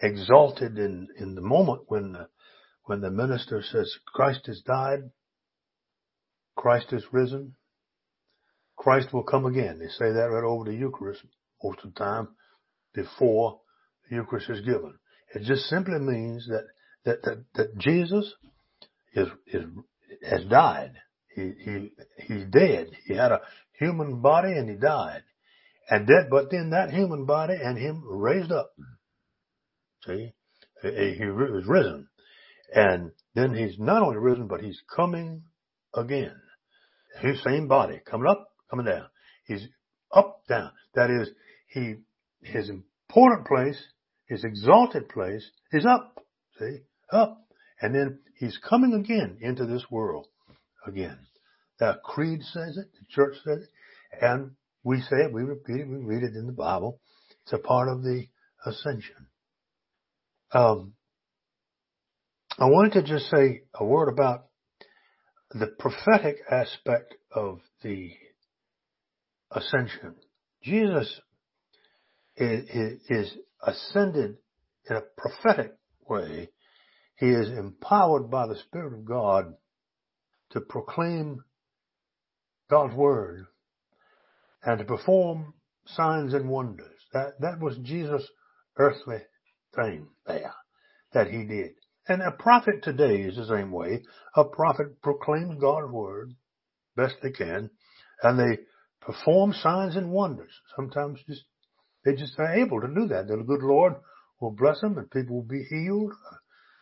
exalted 0.00 0.78
in, 0.78 1.08
in 1.18 1.34
the 1.34 1.40
moment 1.40 1.82
when 1.88 2.12
the, 2.12 2.28
when 2.84 3.00
the 3.00 3.10
minister 3.10 3.60
says, 3.60 3.92
Christ 4.14 4.46
has 4.46 4.62
died, 4.64 5.10
Christ 6.56 6.92
is 6.92 7.02
risen, 7.10 7.56
Christ 8.76 9.12
will 9.12 9.24
come 9.24 9.46
again. 9.46 9.80
They 9.80 9.88
say 9.88 10.12
that 10.12 10.30
right 10.30 10.44
over 10.44 10.64
the 10.64 10.76
Eucharist 10.76 11.22
most 11.60 11.80
of 11.82 11.92
the 11.92 11.98
time 11.98 12.28
before 12.94 13.60
the 14.08 14.16
Eucharist 14.16 14.48
is 14.48 14.60
given. 14.60 14.94
It 15.34 15.42
just 15.42 15.64
simply 15.64 15.98
means 15.98 16.46
that, 16.46 16.66
that, 17.04 17.22
that, 17.24 17.44
that 17.54 17.78
Jesus 17.78 18.32
is, 19.14 19.26
is, 19.48 19.64
has 20.30 20.44
died. 20.44 20.92
He, 21.34 21.52
he, 21.64 21.90
he's 22.28 22.44
dead. 22.44 22.90
He 23.06 23.14
had 23.14 23.32
a 23.32 23.40
human 23.78 24.20
body 24.20 24.52
and 24.52 24.68
he 24.68 24.76
died. 24.76 25.22
And 25.88 26.06
that, 26.06 26.28
but 26.30 26.50
then 26.50 26.70
that 26.70 26.90
human 26.90 27.26
body 27.26 27.54
and 27.62 27.76
him 27.76 28.02
raised 28.06 28.50
up. 28.50 28.72
See? 30.06 30.32
He 30.82 31.24
was 31.24 31.64
risen. 31.66 32.08
And 32.74 33.12
then 33.34 33.54
he's 33.54 33.78
not 33.78 34.02
only 34.02 34.18
risen, 34.18 34.48
but 34.48 34.60
he's 34.60 34.80
coming 34.94 35.42
again. 35.94 36.34
His 37.20 37.42
same 37.42 37.68
body, 37.68 38.00
coming 38.04 38.26
up, 38.26 38.48
coming 38.70 38.86
down. 38.86 39.06
He's 39.46 39.66
up, 40.12 40.42
down. 40.48 40.72
That 40.94 41.10
is, 41.10 41.30
he, 41.68 41.96
his 42.42 42.70
important 42.70 43.46
place, 43.46 43.80
his 44.26 44.44
exalted 44.44 45.08
place 45.08 45.48
is 45.72 45.86
up. 45.86 46.18
See? 46.58 46.78
Up. 47.12 47.46
And 47.80 47.94
then 47.94 48.20
he's 48.38 48.58
coming 48.58 48.94
again 48.94 49.38
into 49.40 49.66
this 49.66 49.84
world 49.90 50.26
again. 50.86 51.18
The 51.78 51.98
creed 52.04 52.42
says 52.42 52.76
it, 52.76 52.86
the 52.92 53.06
church 53.08 53.34
says 53.44 53.62
it, 53.62 53.70
and 54.20 54.52
we 54.84 55.00
say 55.00 55.16
it, 55.24 55.32
we 55.32 55.42
repeat 55.42 55.80
it, 55.80 55.88
we 55.88 55.96
read 55.96 56.22
it 56.22 56.36
in 56.36 56.46
the 56.46 56.52
Bible. 56.52 57.00
It's 57.42 57.52
a 57.52 57.58
part 57.58 57.88
of 57.88 58.02
the 58.02 58.26
ascension. 58.64 59.26
Um, 60.52 60.94
I 62.58 62.66
wanted 62.66 62.92
to 62.92 63.02
just 63.02 63.28
say 63.30 63.62
a 63.74 63.84
word 63.84 64.08
about 64.08 64.46
the 65.50 65.66
prophetic 65.66 66.36
aspect 66.50 67.14
of 67.32 67.60
the 67.82 68.10
ascension. 69.50 70.14
Jesus 70.62 71.20
is, 72.36 73.00
is 73.08 73.36
ascended 73.62 74.36
in 74.88 74.96
a 74.96 75.02
prophetic 75.16 75.72
way. 76.08 76.50
He 77.16 77.26
is 77.26 77.48
empowered 77.48 78.30
by 78.30 78.46
the 78.46 78.56
Spirit 78.56 78.94
of 78.94 79.04
God 79.04 79.54
to 80.50 80.60
proclaim 80.60 81.42
God's 82.70 82.94
word 82.94 83.46
and 84.62 84.78
to 84.78 84.84
perform 84.84 85.54
signs 85.86 86.34
and 86.34 86.48
wonders. 86.48 86.86
That, 87.12 87.40
that 87.40 87.60
was 87.60 87.76
Jesus' 87.82 88.28
earthly 88.78 89.18
thing 89.74 90.08
there 90.26 90.54
that 91.12 91.28
he 91.28 91.44
did. 91.44 91.72
And 92.08 92.22
a 92.22 92.32
prophet 92.32 92.82
today 92.82 93.22
is 93.22 93.36
the 93.36 93.46
same 93.46 93.70
way. 93.70 94.02
A 94.36 94.44
prophet 94.44 95.00
proclaims 95.02 95.60
God's 95.60 95.90
word 95.90 96.34
best 96.96 97.14
they 97.22 97.30
can 97.30 97.70
and 98.22 98.38
they 98.38 98.62
perform 99.00 99.52
signs 99.52 99.96
and 99.96 100.10
wonders. 100.10 100.52
Sometimes 100.76 101.20
just, 101.26 101.44
they 102.04 102.14
just 102.14 102.38
are 102.38 102.54
able 102.54 102.80
to 102.80 102.88
do 102.88 103.08
that. 103.08 103.28
The 103.28 103.36
good 103.36 103.62
Lord 103.62 103.94
will 104.40 104.52
bless 104.52 104.80
them 104.80 104.98
and 104.98 105.10
people 105.10 105.36
will 105.36 105.48
be 105.48 105.64
healed. 105.64 106.12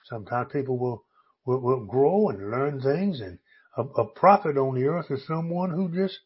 Sometimes 0.05 0.53
people 0.53 0.79
will, 0.79 1.05
will, 1.47 1.61
will 1.61 1.85
grow 1.85 2.29
and 2.29 2.51
learn 2.51 2.81
things 2.81 3.21
and 3.21 3.39
a, 3.77 3.83
a 3.83 4.07
prophet 4.07 4.57
on 4.57 4.75
the 4.75 4.87
earth 4.87 5.07
is 5.11 5.27
someone 5.27 5.71
who 5.71 5.89
just 5.89 6.19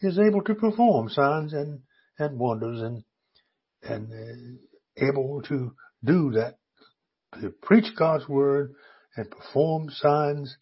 is 0.00 0.18
able 0.18 0.42
to 0.42 0.54
perform 0.54 1.08
signs 1.08 1.52
and, 1.52 1.80
and 2.18 2.38
wonders 2.38 2.80
and, 2.80 3.04
and 3.82 4.12
uh, 4.12 5.04
able 5.06 5.42
to 5.42 5.72
do 6.04 6.32
that, 6.32 6.58
to 7.40 7.50
preach 7.62 7.94
God's 7.96 8.28
word 8.28 8.74
and 9.16 9.30
perform 9.30 9.90
signs 9.90 10.56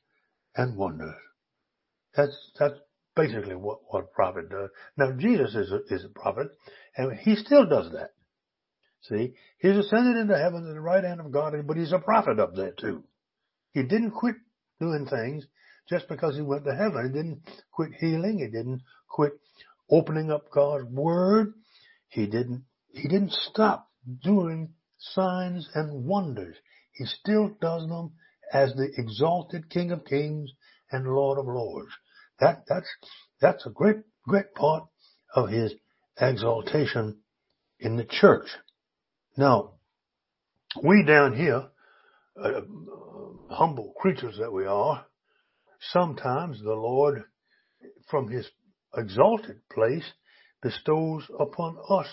and 0.56 0.76
wonders. 0.76 1.14
That's, 2.16 2.36
that's 2.58 2.74
basically 3.14 3.54
what, 3.54 3.78
what 3.88 4.04
a 4.04 4.14
prophet 4.14 4.48
does. 4.48 4.70
Now 4.96 5.12
Jesus 5.12 5.54
is 5.54 5.70
a, 5.72 5.94
is 5.94 6.04
a 6.04 6.18
prophet 6.18 6.48
and 6.96 7.18
he 7.18 7.36
still 7.36 7.66
does 7.66 7.92
that. 7.92 8.10
See, 9.02 9.34
he's 9.58 9.76
ascended 9.76 10.16
into 10.16 10.36
heaven 10.36 10.66
at 10.68 10.74
the 10.74 10.80
right 10.80 11.04
hand 11.04 11.20
of 11.20 11.30
God, 11.30 11.54
but 11.66 11.76
he's 11.76 11.92
a 11.92 11.98
prophet 11.98 12.40
up 12.40 12.56
there 12.56 12.72
too. 12.72 13.04
He 13.72 13.82
didn't 13.82 14.12
quit 14.12 14.34
doing 14.80 15.06
things 15.06 15.46
just 15.88 16.08
because 16.08 16.36
he 16.36 16.42
went 16.42 16.64
to 16.64 16.74
heaven. 16.74 17.06
He 17.06 17.12
didn't 17.12 17.42
quit 17.72 17.92
healing. 17.98 18.38
He 18.38 18.46
didn't 18.46 18.82
quit 19.08 19.32
opening 19.90 20.30
up 20.30 20.50
God's 20.50 20.90
word. 20.90 21.54
He 22.08 22.26
didn't, 22.26 22.64
he 22.92 23.08
didn't 23.08 23.32
stop 23.32 23.88
doing 24.22 24.70
signs 24.98 25.68
and 25.74 26.04
wonders. 26.06 26.56
He 26.92 27.04
still 27.04 27.50
does 27.60 27.86
them 27.88 28.12
as 28.52 28.72
the 28.74 28.88
exalted 28.96 29.70
King 29.70 29.90
of 29.90 30.04
Kings 30.04 30.50
and 30.90 31.06
Lord 31.06 31.38
of 31.38 31.46
Lords. 31.46 31.90
That, 32.40 32.64
that's, 32.68 32.88
that's 33.40 33.66
a 33.66 33.70
great, 33.70 33.96
great 34.26 34.54
part 34.54 34.84
of 35.34 35.48
his 35.48 35.74
exaltation 36.20 37.18
in 37.78 37.96
the 37.96 38.04
church. 38.04 38.46
Now, 39.36 39.72
we 40.82 41.04
down 41.04 41.36
here, 41.36 41.66
uh, 42.42 42.60
humble 43.50 43.94
creatures 43.98 44.36
that 44.38 44.52
we 44.52 44.66
are, 44.66 45.06
sometimes 45.80 46.62
the 46.62 46.74
Lord, 46.74 47.24
from 48.10 48.28
his 48.28 48.48
exalted 48.96 49.60
place, 49.72 50.04
bestows 50.62 51.24
upon 51.38 51.76
us 51.90 52.08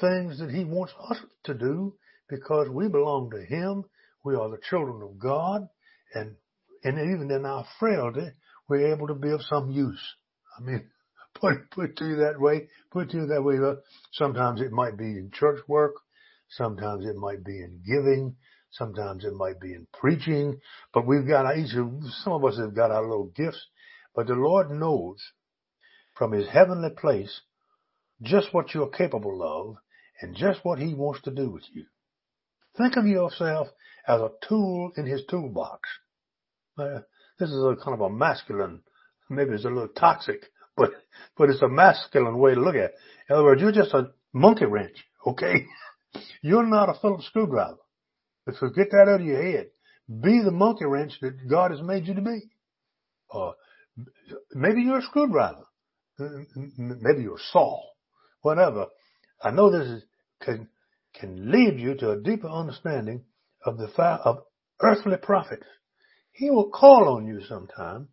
things 0.00 0.38
that 0.38 0.50
he 0.50 0.64
wants 0.64 0.92
us 1.08 1.18
to 1.44 1.54
do 1.54 1.94
because 2.28 2.68
we 2.68 2.88
belong 2.88 3.30
to 3.30 3.44
him. 3.44 3.84
We 4.24 4.34
are 4.34 4.48
the 4.48 4.60
children 4.68 5.02
of 5.02 5.18
God 5.18 5.68
and, 6.14 6.34
and 6.82 6.98
even 6.98 7.30
in 7.30 7.44
our 7.44 7.66
frailty, 7.78 8.28
we're 8.68 8.94
able 8.94 9.08
to 9.08 9.14
be 9.14 9.30
of 9.30 9.42
some 9.42 9.70
use. 9.70 10.02
I 10.58 10.62
mean, 10.62 10.90
put, 11.34 11.70
put 11.70 11.96
to 11.96 12.04
you 12.06 12.16
that 12.16 12.40
way, 12.40 12.68
put 12.90 13.10
to 13.10 13.18
you 13.18 13.26
that 13.26 13.42
way. 13.42 13.56
Sometimes 14.12 14.60
it 14.60 14.72
might 14.72 14.96
be 14.96 15.04
in 15.04 15.30
church 15.32 15.60
work. 15.68 15.94
Sometimes 16.50 17.04
it 17.04 17.16
might 17.16 17.44
be 17.44 17.58
in 17.58 17.82
giving. 17.84 18.36
Sometimes 18.76 19.24
it 19.24 19.34
might 19.34 19.60
be 19.60 19.72
in 19.72 19.86
preaching, 19.92 20.60
but 20.92 21.06
we've 21.06 21.28
got 21.28 21.56
each 21.56 21.74
of, 21.76 21.92
some 22.22 22.32
of 22.32 22.44
us 22.44 22.58
have 22.58 22.74
got 22.74 22.90
our 22.90 23.02
little 23.02 23.30
gifts, 23.36 23.68
but 24.16 24.26
the 24.26 24.34
Lord 24.34 24.68
knows 24.70 25.22
from 26.14 26.32
his 26.32 26.48
heavenly 26.48 26.90
place 26.90 27.42
just 28.20 28.52
what 28.52 28.74
you're 28.74 28.88
capable 28.88 29.42
of 29.42 29.76
and 30.20 30.34
just 30.34 30.64
what 30.64 30.80
he 30.80 30.92
wants 30.92 31.22
to 31.22 31.30
do 31.30 31.50
with 31.50 31.62
you. 31.72 31.84
Think 32.76 32.96
of 32.96 33.06
yourself 33.06 33.68
as 34.08 34.20
a 34.20 34.32
tool 34.48 34.90
in 34.96 35.06
his 35.06 35.22
toolbox. 35.30 35.88
Uh, 36.76 37.00
this 37.38 37.50
is 37.50 37.62
a 37.62 37.76
kind 37.76 37.94
of 37.94 38.00
a 38.00 38.10
masculine, 38.10 38.80
maybe 39.30 39.52
it's 39.52 39.64
a 39.64 39.68
little 39.68 39.88
toxic, 39.88 40.42
but, 40.76 40.90
but 41.38 41.48
it's 41.48 41.62
a 41.62 41.68
masculine 41.68 42.38
way 42.38 42.54
to 42.54 42.60
look 42.60 42.74
at 42.74 42.86
it. 42.86 42.94
In 43.28 43.36
other 43.36 43.44
words, 43.44 43.60
you're 43.60 43.70
just 43.70 43.94
a 43.94 44.10
monkey 44.32 44.64
wrench, 44.64 44.96
okay? 45.24 45.64
You're 46.42 46.66
not 46.66 46.88
a 46.88 46.94
Phillips 47.00 47.26
screwdriver. 47.26 47.78
So 48.52 48.68
get 48.68 48.90
that 48.90 49.08
out 49.08 49.20
of 49.20 49.26
your 49.26 49.42
head. 49.42 49.68
Be 50.08 50.42
the 50.42 50.50
monkey 50.50 50.84
wrench 50.84 51.12
that 51.22 51.48
God 51.48 51.70
has 51.70 51.80
made 51.80 52.06
you 52.06 52.14
to 52.14 52.20
be. 52.20 52.40
Uh, 53.32 53.52
maybe 54.52 54.82
you're 54.82 54.98
a 54.98 55.02
screwdriver. 55.02 55.64
Maybe 56.18 57.22
you're 57.22 57.36
a 57.36 57.50
saw. 57.52 57.80
Whatever. 58.42 58.86
I 59.42 59.50
know 59.50 59.70
this 59.70 59.88
is, 59.88 60.02
can, 60.42 60.68
can 61.18 61.50
lead 61.50 61.80
you 61.80 61.94
to 61.94 62.10
a 62.10 62.20
deeper 62.20 62.48
understanding 62.48 63.24
of 63.64 63.78
the 63.78 63.88
fact 63.88 64.22
of 64.26 64.40
earthly 64.82 65.16
prophets. 65.16 65.66
He 66.32 66.50
will 66.50 66.68
call 66.68 67.08
on 67.16 67.26
you 67.26 67.40
sometime 67.48 68.08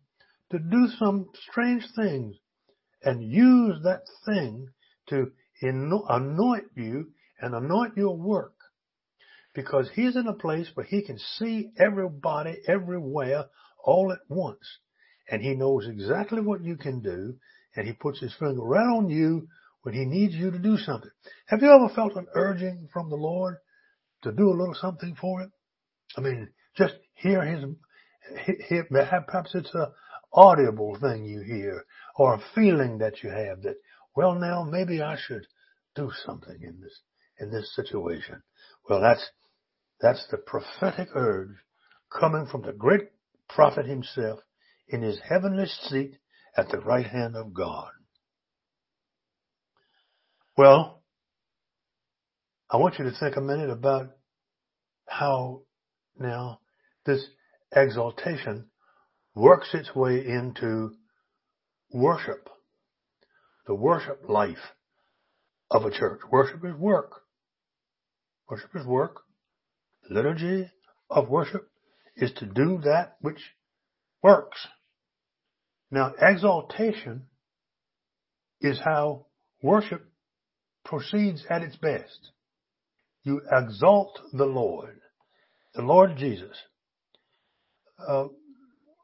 to 0.50 0.58
do 0.58 0.88
some 0.98 1.26
strange 1.50 1.84
things 1.94 2.36
and 3.02 3.22
use 3.22 3.76
that 3.84 4.02
thing 4.24 4.68
to 5.08 5.26
anoint 5.60 6.64
you 6.74 7.12
and 7.40 7.54
anoint 7.54 7.96
your 7.96 8.16
work 8.16 8.54
because 9.54 9.90
he's 9.94 10.16
in 10.16 10.26
a 10.26 10.34
place 10.34 10.70
where 10.74 10.86
he 10.86 11.02
can 11.02 11.18
see 11.18 11.70
everybody 11.78 12.56
everywhere 12.66 13.46
all 13.84 14.12
at 14.12 14.20
once. 14.28 14.78
And 15.30 15.42
he 15.42 15.54
knows 15.54 15.86
exactly 15.88 16.40
what 16.40 16.62
you 16.62 16.76
can 16.76 17.00
do. 17.00 17.34
And 17.76 17.86
he 17.86 17.92
puts 17.92 18.20
his 18.20 18.34
finger 18.38 18.62
right 18.62 18.96
on 18.96 19.08
you 19.08 19.48
when 19.82 19.94
he 19.94 20.04
needs 20.04 20.34
you 20.34 20.50
to 20.50 20.58
do 20.58 20.76
something. 20.76 21.10
Have 21.46 21.62
you 21.62 21.70
ever 21.70 21.92
felt 21.94 22.16
an 22.16 22.26
urging 22.34 22.88
from 22.92 23.10
the 23.10 23.16
Lord 23.16 23.56
to 24.22 24.32
do 24.32 24.48
a 24.48 24.56
little 24.56 24.74
something 24.74 25.16
for 25.20 25.40
him? 25.40 25.52
I 26.16 26.20
mean, 26.20 26.48
just 26.76 26.94
hear 27.14 27.42
his, 27.42 27.64
hear, 28.68 28.84
perhaps 28.84 29.54
it's 29.54 29.74
a 29.74 29.92
audible 30.32 30.96
thing 31.00 31.24
you 31.24 31.42
hear 31.42 31.84
or 32.16 32.34
a 32.34 32.44
feeling 32.54 32.98
that 32.98 33.22
you 33.22 33.30
have 33.30 33.62
that, 33.62 33.76
well, 34.14 34.34
now 34.34 34.62
maybe 34.62 35.02
I 35.02 35.16
should 35.16 35.46
do 35.94 36.10
something 36.26 36.58
in 36.62 36.80
this, 36.80 37.00
in 37.38 37.50
this 37.50 37.74
situation. 37.74 38.42
Well, 38.88 39.00
that's, 39.00 39.24
that's 40.00 40.26
the 40.30 40.38
prophetic 40.38 41.08
urge 41.14 41.56
coming 42.10 42.46
from 42.50 42.62
the 42.62 42.72
great 42.72 43.08
prophet 43.48 43.86
himself 43.86 44.40
in 44.88 45.02
his 45.02 45.20
heavenly 45.28 45.66
seat 45.66 46.18
at 46.56 46.68
the 46.68 46.78
right 46.78 47.06
hand 47.06 47.36
of 47.36 47.54
God. 47.54 47.90
Well, 50.56 51.02
I 52.70 52.76
want 52.76 52.98
you 52.98 53.04
to 53.04 53.12
think 53.18 53.36
a 53.36 53.40
minute 53.40 53.70
about 53.70 54.10
how 55.06 55.62
now 56.18 56.60
this 57.06 57.24
exaltation 57.74 58.66
works 59.34 59.70
its 59.72 59.94
way 59.94 60.24
into 60.26 60.92
worship, 61.90 62.48
the 63.66 63.74
worship 63.74 64.28
life 64.28 64.74
of 65.70 65.84
a 65.84 65.90
church. 65.90 66.20
Worship 66.30 66.64
is 66.64 66.74
work. 66.74 67.21
Worship 68.48 68.70
is 68.74 68.86
work 68.86 69.22
liturgy 70.10 70.70
of 71.10 71.28
worship 71.28 71.68
is 72.16 72.32
to 72.34 72.46
do 72.46 72.80
that 72.84 73.16
which 73.20 73.40
works. 74.22 74.66
Now, 75.90 76.14
exaltation 76.20 77.26
is 78.60 78.80
how 78.84 79.26
worship 79.62 80.04
proceeds 80.84 81.44
at 81.50 81.62
its 81.62 81.76
best. 81.76 82.30
You 83.24 83.40
exalt 83.50 84.18
the 84.32 84.46
Lord, 84.46 85.00
the 85.74 85.82
Lord 85.82 86.16
Jesus. 86.16 86.56
Uh, 87.98 88.26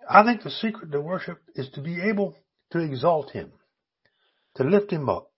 I 0.08 0.24
think 0.24 0.42
the 0.42 0.50
secret 0.50 0.90
to 0.92 1.00
worship 1.00 1.38
is 1.54 1.68
to 1.74 1.82
be 1.82 2.00
able 2.00 2.36
to 2.72 2.78
exalt 2.80 3.30
Him, 3.30 3.52
to 4.56 4.64
lift 4.64 4.90
Him 4.90 5.08
up, 5.08 5.30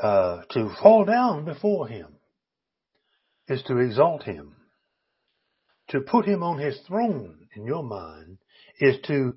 uh, 0.00 0.42
to 0.50 0.70
fall 0.80 1.04
down 1.04 1.44
before 1.44 1.88
Him, 1.88 2.08
is 3.48 3.62
to 3.64 3.78
exalt 3.78 4.22
him. 4.24 4.56
To 5.88 6.00
put 6.00 6.26
him 6.26 6.42
on 6.42 6.58
his 6.58 6.78
throne 6.86 7.48
in 7.54 7.66
your 7.66 7.82
mind 7.82 8.38
is 8.78 8.96
to 9.06 9.36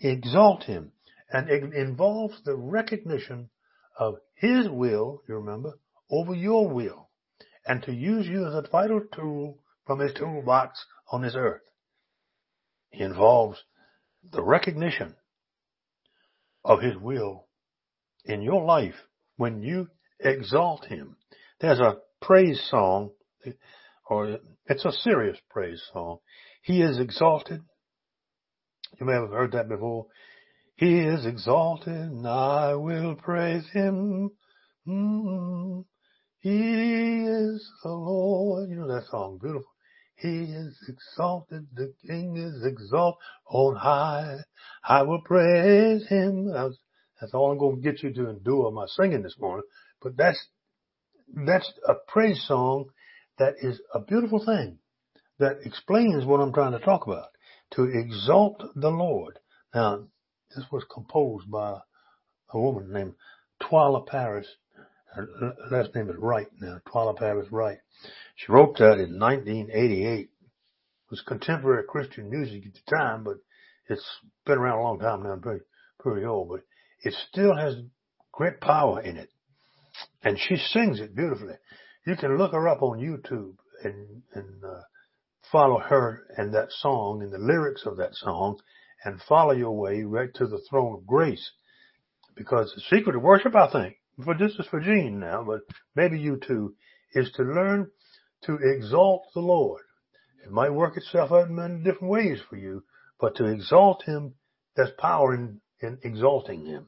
exalt 0.00 0.64
him. 0.64 0.92
And 1.30 1.48
it 1.50 1.62
involves 1.74 2.42
the 2.44 2.56
recognition 2.56 3.50
of 3.98 4.14
his 4.34 4.68
will, 4.68 5.22
you 5.28 5.34
remember, 5.34 5.78
over 6.10 6.34
your 6.34 6.68
will. 6.68 7.10
And 7.66 7.82
to 7.82 7.92
use 7.92 8.26
you 8.26 8.46
as 8.46 8.54
a 8.54 8.68
vital 8.70 9.02
tool 9.14 9.58
from 9.86 10.00
his 10.00 10.14
toolbox 10.14 10.84
on 11.12 11.22
this 11.22 11.34
earth. 11.36 11.62
It 12.90 13.02
involves 13.02 13.62
the 14.32 14.42
recognition 14.42 15.14
of 16.64 16.80
his 16.80 16.96
will 16.96 17.46
in 18.24 18.42
your 18.42 18.64
life 18.64 18.94
when 19.36 19.62
you 19.62 19.88
exalt 20.20 20.86
him. 20.86 21.16
There's 21.60 21.80
a 21.80 21.98
praise 22.20 22.60
song 22.70 23.10
or 24.08 24.38
it's 24.66 24.84
a 24.84 24.92
serious 24.92 25.38
praise 25.50 25.82
song. 25.92 26.18
He 26.62 26.82
is 26.82 26.98
exalted. 26.98 27.62
You 28.98 29.06
may 29.06 29.12
have 29.12 29.30
heard 29.30 29.52
that 29.52 29.68
before. 29.68 30.06
He 30.76 31.00
is 31.00 31.26
exalted 31.26 31.92
and 31.92 32.26
I 32.26 32.74
will 32.74 33.16
praise 33.16 33.68
him. 33.72 34.30
Mm-hmm. 34.86 35.80
He 36.38 37.24
is 37.26 37.70
the 37.82 37.90
Lord. 37.90 38.70
You 38.70 38.76
know 38.76 38.94
that 38.94 39.08
song, 39.10 39.38
beautiful. 39.42 39.66
He 40.16 40.44
is 40.44 40.76
exalted. 40.88 41.66
The 41.74 41.92
King 42.06 42.36
is 42.36 42.64
exalted 42.64 43.18
on 43.46 43.76
high. 43.76 44.38
I 44.84 45.02
will 45.02 45.20
praise 45.20 46.06
him. 46.08 46.52
That's, 46.52 47.34
all 47.34 47.50
I'm 47.52 47.58
going 47.58 47.76
to 47.76 47.82
get 47.82 48.02
you 48.02 48.12
to 48.14 48.30
endure 48.30 48.70
my 48.70 48.86
singing 48.86 49.22
this 49.22 49.36
morning. 49.38 49.64
But 50.00 50.16
that's, 50.16 50.44
that's 51.34 51.72
a 51.86 51.94
praise 52.06 52.44
song 52.46 52.86
that 53.38 53.54
is 53.62 53.80
a 53.94 54.00
beautiful 54.00 54.44
thing 54.44 54.78
that 55.38 55.58
explains 55.64 56.24
what 56.24 56.40
I'm 56.40 56.52
trying 56.52 56.72
to 56.72 56.80
talk 56.80 57.06
about. 57.06 57.28
To 57.72 57.84
exalt 57.84 58.62
the 58.74 58.90
Lord. 58.90 59.38
Now, 59.74 60.04
this 60.54 60.64
was 60.72 60.84
composed 60.92 61.50
by 61.50 61.78
a 62.52 62.58
woman 62.58 62.92
named 62.92 63.14
Twila 63.62 64.06
Paris. 64.06 64.46
Her 65.14 65.28
last 65.70 65.94
name 65.94 66.08
is 66.08 66.16
Wright 66.18 66.48
now, 66.60 66.80
Twila 66.86 67.16
Paris 67.16 67.48
Wright. 67.50 67.78
She 68.36 68.50
wrote 68.50 68.78
that 68.78 68.98
in 68.98 69.18
1988. 69.18 70.20
It 70.20 70.30
was 71.10 71.20
contemporary 71.22 71.84
Christian 71.86 72.30
music 72.30 72.64
at 72.66 72.72
the 72.74 72.96
time, 72.96 73.24
but 73.24 73.36
it's 73.88 74.06
been 74.46 74.58
around 74.58 74.78
a 74.78 74.82
long 74.82 74.98
time 74.98 75.22
now, 75.22 75.36
pretty, 75.36 75.64
pretty 75.98 76.26
old, 76.26 76.48
but 76.48 76.60
it 77.02 77.14
still 77.28 77.56
has 77.56 77.74
great 78.32 78.60
power 78.60 79.00
in 79.00 79.16
it. 79.16 79.30
And 80.22 80.38
she 80.38 80.56
sings 80.56 81.00
it 81.00 81.14
beautifully. 81.14 81.54
You 82.08 82.16
can 82.16 82.38
look 82.38 82.52
her 82.52 82.66
up 82.66 82.80
on 82.80 83.00
YouTube 83.00 83.56
and, 83.84 84.22
and 84.32 84.64
uh, 84.64 84.80
follow 85.52 85.78
her 85.78 86.22
and 86.38 86.54
that 86.54 86.72
song 86.72 87.20
and 87.22 87.30
the 87.30 87.36
lyrics 87.36 87.84
of 87.84 87.98
that 87.98 88.14
song 88.14 88.60
and 89.04 89.20
follow 89.28 89.52
your 89.52 89.76
way 89.76 90.04
right 90.04 90.32
to 90.36 90.46
the 90.46 90.62
throne 90.70 90.94
of 90.94 91.06
grace. 91.06 91.50
Because 92.34 92.72
the 92.74 92.80
secret 92.96 93.14
of 93.14 93.20
worship, 93.20 93.54
I 93.54 93.70
think, 93.70 93.96
for 94.24 94.34
this 94.34 94.52
is 94.52 94.66
for 94.70 94.80
Gene 94.80 95.20
now, 95.20 95.44
but 95.46 95.60
maybe 95.94 96.18
you 96.18 96.38
too, 96.38 96.76
is 97.12 97.30
to 97.32 97.42
learn 97.42 97.90
to 98.44 98.56
exalt 98.56 99.24
the 99.34 99.40
Lord. 99.40 99.82
It 100.42 100.50
might 100.50 100.72
work 100.72 100.96
itself 100.96 101.30
out 101.30 101.48
in 101.48 101.56
many 101.56 101.84
different 101.84 102.10
ways 102.10 102.38
for 102.48 102.56
you, 102.56 102.84
but 103.20 103.36
to 103.36 103.44
exalt 103.44 104.04
Him, 104.04 104.32
there's 104.76 104.92
power 104.96 105.34
in, 105.34 105.60
in 105.82 105.98
exalting 106.02 106.64
Him. 106.64 106.86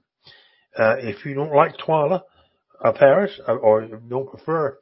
Uh, 0.79 0.97
if 0.97 1.27
you 1.27 1.35
don't 1.35 1.55
like 1.55 1.77
Twila 1.77 2.23
uh, 2.83 2.93
Paris, 2.93 3.39
or, 3.47 3.59
or 3.59 3.87
don't 3.87 4.31
prefer 4.31 4.79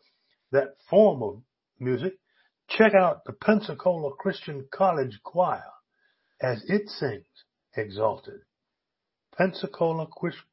that 0.52 0.76
form 0.88 1.22
of 1.22 1.42
music, 1.78 2.14
check 2.68 2.94
out 2.94 3.24
the 3.24 3.32
Pensacola 3.32 4.14
Christian 4.16 4.66
College 4.72 5.18
Choir 5.24 5.62
as 6.40 6.64
it 6.68 6.88
sings 6.88 7.24
Exalted. 7.76 8.40
Pensacola 9.36 10.08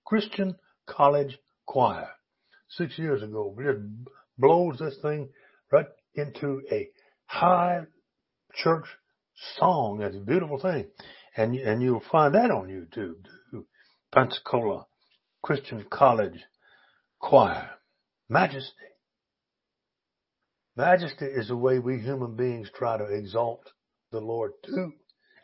Christian 0.06 0.56
College 0.86 1.38
Choir. 1.66 2.10
Six 2.70 2.98
years 3.00 3.24
ago, 3.24 3.56
it 3.60 3.78
blows 4.38 4.78
this 4.80 4.98
thing 5.02 5.30
right 5.72 5.88
into 6.14 6.62
a 6.72 6.90
high 7.26 7.82
church 8.54 8.86
song. 9.58 10.02
It's 10.02 10.16
a 10.16 10.20
beautiful 10.20 10.60
thing. 10.60 10.88
And, 11.36 11.56
and 11.56 11.82
you'll 11.82 12.04
find 12.12 12.36
that 12.36 12.52
on 12.52 12.68
YouTube 12.68 13.16
too. 13.52 13.66
Pensacola 14.14 14.86
Christian 15.42 15.86
College 15.90 16.44
Choir. 17.20 17.72
Majesty. 18.30 18.72
Majesty 20.78 21.26
is 21.26 21.48
the 21.48 21.56
way 21.56 21.80
we 21.80 22.00
human 22.00 22.36
beings 22.36 22.70
try 22.76 22.98
to 22.98 23.06
exalt 23.06 23.72
the 24.12 24.20
Lord 24.20 24.52
too. 24.66 24.94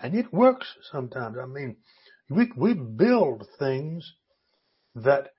And 0.01 0.15
it 0.15 0.33
works 0.33 0.75
sometimes. 0.91 1.37
I 1.41 1.45
mean, 1.45 1.77
we, 2.29 2.51
we 2.57 2.73
build 2.73 3.47
things 3.59 4.13
that 4.95 5.29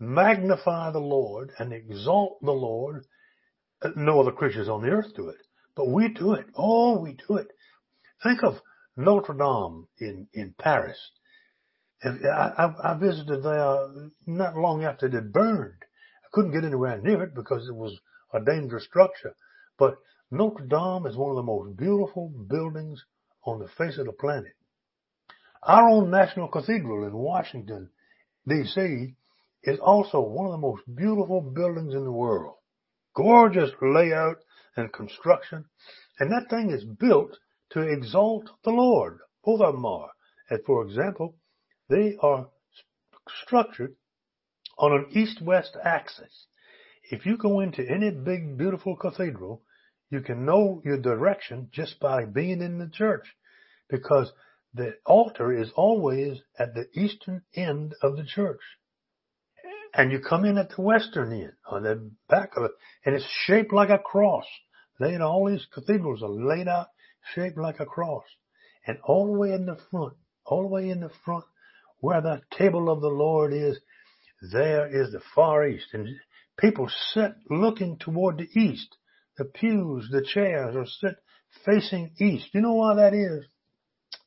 magnify 0.00 0.90
the 0.90 0.98
Lord 0.98 1.52
and 1.58 1.72
exalt 1.72 2.38
the 2.42 2.52
Lord. 2.52 3.04
Uh, 3.82 3.90
no 3.94 4.20
other 4.20 4.32
creatures 4.32 4.68
on 4.68 4.82
the 4.82 4.88
earth 4.88 5.14
do 5.14 5.28
it, 5.28 5.36
but 5.76 5.88
we 5.88 6.08
do 6.08 6.32
it. 6.32 6.46
Oh, 6.56 6.98
we 6.98 7.16
do 7.28 7.36
it. 7.36 7.48
Think 8.22 8.42
of 8.42 8.54
Notre 8.96 9.34
Dame 9.34 9.86
in, 9.98 10.28
in 10.32 10.54
Paris. 10.58 10.98
I, 12.02 12.08
I, 12.08 12.92
I 12.92 12.98
visited 12.98 13.42
there 13.42 14.10
not 14.26 14.56
long 14.56 14.84
after 14.84 15.06
it 15.06 15.12
had 15.12 15.32
burned. 15.32 15.82
I 16.24 16.28
couldn't 16.32 16.52
get 16.52 16.64
anywhere 16.64 17.00
near 17.00 17.22
it 17.22 17.34
because 17.34 17.68
it 17.68 17.74
was 17.74 17.98
a 18.36 18.44
dangerous 18.44 18.84
structure. 18.84 19.34
But 19.78 19.96
Notre 20.30 20.66
Dame 20.66 21.06
is 21.06 21.16
one 21.16 21.30
of 21.30 21.36
the 21.36 21.42
most 21.42 21.76
beautiful 21.76 22.28
buildings 22.28 23.04
on 23.44 23.58
the 23.58 23.68
face 23.68 23.98
of 23.98 24.06
the 24.06 24.12
planet. 24.12 24.54
Our 25.62 25.88
own 25.88 26.10
National 26.10 26.48
Cathedral 26.48 27.06
in 27.06 27.14
Washington, 27.14 27.90
D.C. 28.46 29.14
is 29.62 29.78
also 29.80 30.20
one 30.20 30.46
of 30.46 30.52
the 30.52 30.58
most 30.58 30.82
beautiful 30.94 31.40
buildings 31.40 31.94
in 31.94 32.04
the 32.04 32.12
world. 32.12 32.54
Gorgeous 33.14 33.70
layout 33.80 34.36
and 34.76 34.92
construction. 34.92 35.64
And 36.18 36.30
that 36.30 36.50
thing 36.50 36.70
is 36.70 36.84
built 36.84 37.38
to 37.70 37.80
exalt 37.80 38.50
the 38.64 38.70
Lord. 38.70 39.18
Both 39.44 39.60
of 39.60 39.74
them 39.74 39.86
are. 39.86 40.10
And 40.50 40.60
for 40.64 40.84
example, 40.84 41.34
they 41.88 42.16
are 42.20 42.48
structured 43.42 43.96
on 44.78 44.92
an 44.92 45.06
east-west 45.10 45.76
axis. 45.82 46.46
If 47.10 47.26
you 47.26 47.36
go 47.36 47.60
into 47.60 47.88
any 47.88 48.10
big, 48.10 48.56
beautiful 48.58 48.96
cathedral, 48.96 49.62
you 50.10 50.20
can 50.20 50.44
know 50.44 50.82
your 50.84 51.00
direction 51.00 51.68
just 51.72 52.00
by 52.00 52.24
being 52.24 52.62
in 52.62 52.78
the 52.78 52.88
church 52.88 53.26
because 53.88 54.32
the 54.74 54.94
altar 55.04 55.52
is 55.52 55.70
always 55.74 56.38
at 56.58 56.74
the 56.74 56.88
eastern 56.94 57.42
end 57.54 57.94
of 58.02 58.16
the 58.16 58.24
church. 58.24 58.60
And 59.94 60.12
you 60.12 60.20
come 60.20 60.44
in 60.44 60.58
at 60.58 60.70
the 60.70 60.82
western 60.82 61.32
end, 61.32 61.52
on 61.66 61.84
the 61.84 62.10
back 62.28 62.56
of 62.56 62.64
it, 62.64 62.72
and 63.04 63.14
it's 63.14 63.26
shaped 63.46 63.72
like 63.72 63.88
a 63.88 63.98
cross. 63.98 64.44
They, 65.00 65.16
all 65.16 65.46
these 65.48 65.66
cathedrals 65.72 66.22
are 66.22 66.28
laid 66.28 66.68
out 66.68 66.88
shaped 67.34 67.58
like 67.58 67.80
a 67.80 67.86
cross. 67.86 68.24
And 68.86 68.98
all 69.04 69.26
the 69.26 69.38
way 69.38 69.52
in 69.52 69.66
the 69.66 69.78
front, 69.90 70.14
all 70.44 70.62
the 70.62 70.68
way 70.68 70.90
in 70.90 71.00
the 71.00 71.10
front, 71.24 71.44
where 71.98 72.20
the 72.20 72.42
table 72.56 72.90
of 72.90 73.00
the 73.00 73.08
Lord 73.08 73.52
is, 73.52 73.78
there 74.52 74.86
is 74.86 75.12
the 75.12 75.20
far 75.34 75.66
east. 75.66 75.88
And 75.92 76.08
people 76.58 76.88
sit 77.12 77.32
looking 77.50 77.98
toward 77.98 78.38
the 78.38 78.48
east. 78.60 78.96
The 79.38 79.44
pews, 79.44 80.08
the 80.10 80.22
chairs 80.22 80.74
are 80.74 80.86
sit 80.86 81.16
facing 81.64 82.12
east. 82.18 82.48
You 82.52 82.62
know 82.62 82.74
why 82.74 82.94
that 82.96 83.14
is? 83.14 83.44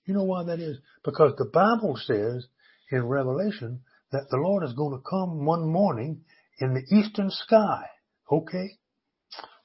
You 0.06 0.14
know 0.14 0.24
why 0.24 0.44
that 0.44 0.60
is? 0.60 0.78
Because 1.04 1.34
the 1.38 1.46
Bible 1.46 1.98
says 1.98 2.48
in 2.92 3.08
Revelation 3.08 3.82
that 4.12 4.28
the 4.30 4.38
Lord 4.38 4.64
is 4.64 4.74
going 4.74 4.98
to 4.98 5.10
come 5.10 5.46
one 5.46 5.68
morning 5.68 6.22
in 6.60 6.74
the 6.74 6.96
eastern 6.96 7.30
sky. 7.30 7.86
Okay? 8.32 8.78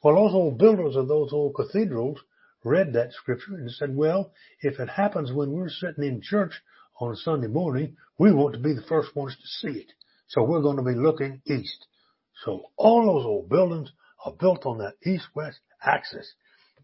Well, 0.03 0.17
those 0.17 0.35
old 0.35 0.59
builders 0.59 0.97
of 0.97 1.09
those 1.09 1.33
old 1.33 1.55
cathedrals 1.57 2.19
read 2.63 2.93
that 2.93 3.13
scripture 3.13 3.55
and 3.55 3.71
said, 3.71 3.95
well, 3.95 4.33
if 4.61 4.79
it 4.81 4.89
happens 4.89 5.33
when 5.33 5.53
we're 5.53 5.69
sitting 5.69 6.05
in 6.05 6.21
church 6.23 6.53
on 7.01 7.13
a 7.13 7.17
Sunday 7.17 7.49
morning, 7.49 7.97
we 8.19 8.33
want 8.33 8.55
to 8.55 8.61
be 8.61 8.75
the 8.75 8.85
first 8.89 9.15
ones 9.17 9.35
to 9.37 9.47
see 9.47 9.79
it. 9.79 9.93
So 10.29 10.43
we're 10.43 10.63
going 10.63 10.77
to 10.77 10.83
be 10.83 10.95
looking 10.95 11.43
east. 11.47 11.87
So 12.45 12.63
all 12.77 13.07
those 13.07 13.25
old 13.25 13.49
buildings 13.49 13.93
are 14.25 14.33
built 14.33 14.67
on 14.67 14.79
that 14.79 14.95
east-west 15.05 15.61
axis. 15.83 16.35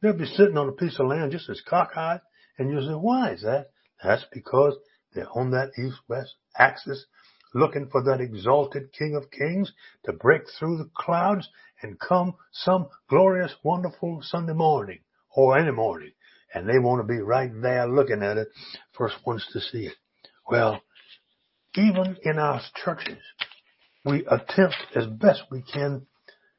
They'll 0.01 0.13
be 0.13 0.27
sitting 0.27 0.57
on 0.57 0.69
a 0.69 0.73
piece 0.73 0.99
of 0.99 1.07
land 1.07 1.33
just 1.33 1.49
as 1.51 1.61
cockeyed, 1.69 2.21
and 2.59 2.71
you'll 2.71 2.87
say, 2.87 2.95
why 2.95 3.33
is 3.33 3.43
that? 3.43 3.71
That's 4.03 4.25
because 4.33 4.77
they're 5.15 5.29
on 5.35 5.51
that 5.51 5.73
east-west 5.79 6.35
axis, 6.57 7.07
looking 7.55 7.89
for 7.91 8.03
that 8.05 8.21
exalted 8.21 8.93
King 8.93 9.17
of 9.17 9.31
Kings 9.31 9.73
to 10.05 10.13
break 10.13 10.43
through 10.59 10.79
the 10.79 10.91
clouds 10.95 11.49
and 11.83 11.99
come 11.99 12.35
some 12.53 12.89
glorious, 13.09 13.55
wonderful 13.63 14.21
Sunday 14.23 14.53
morning 14.53 15.01
or 15.35 15.59
any 15.59 15.73
morning. 15.73 16.13
And 16.55 16.69
they 16.69 16.79
want 16.79 17.01
to 17.01 17.13
be 17.13 17.21
right 17.21 17.51
there 17.61 17.89
looking 17.89 18.23
at 18.23 18.37
it, 18.37 18.49
first 18.93 19.17
ones 19.25 19.47
to 19.53 19.61
see 19.61 19.87
it. 19.87 19.95
Well, 20.49 20.81
even 21.77 22.17
in 22.23 22.39
our 22.39 22.61
churches, 22.75 23.19
we 24.05 24.25
attempt 24.27 24.77
as 24.95 25.07
best 25.07 25.43
we 25.51 25.63
can 25.63 26.07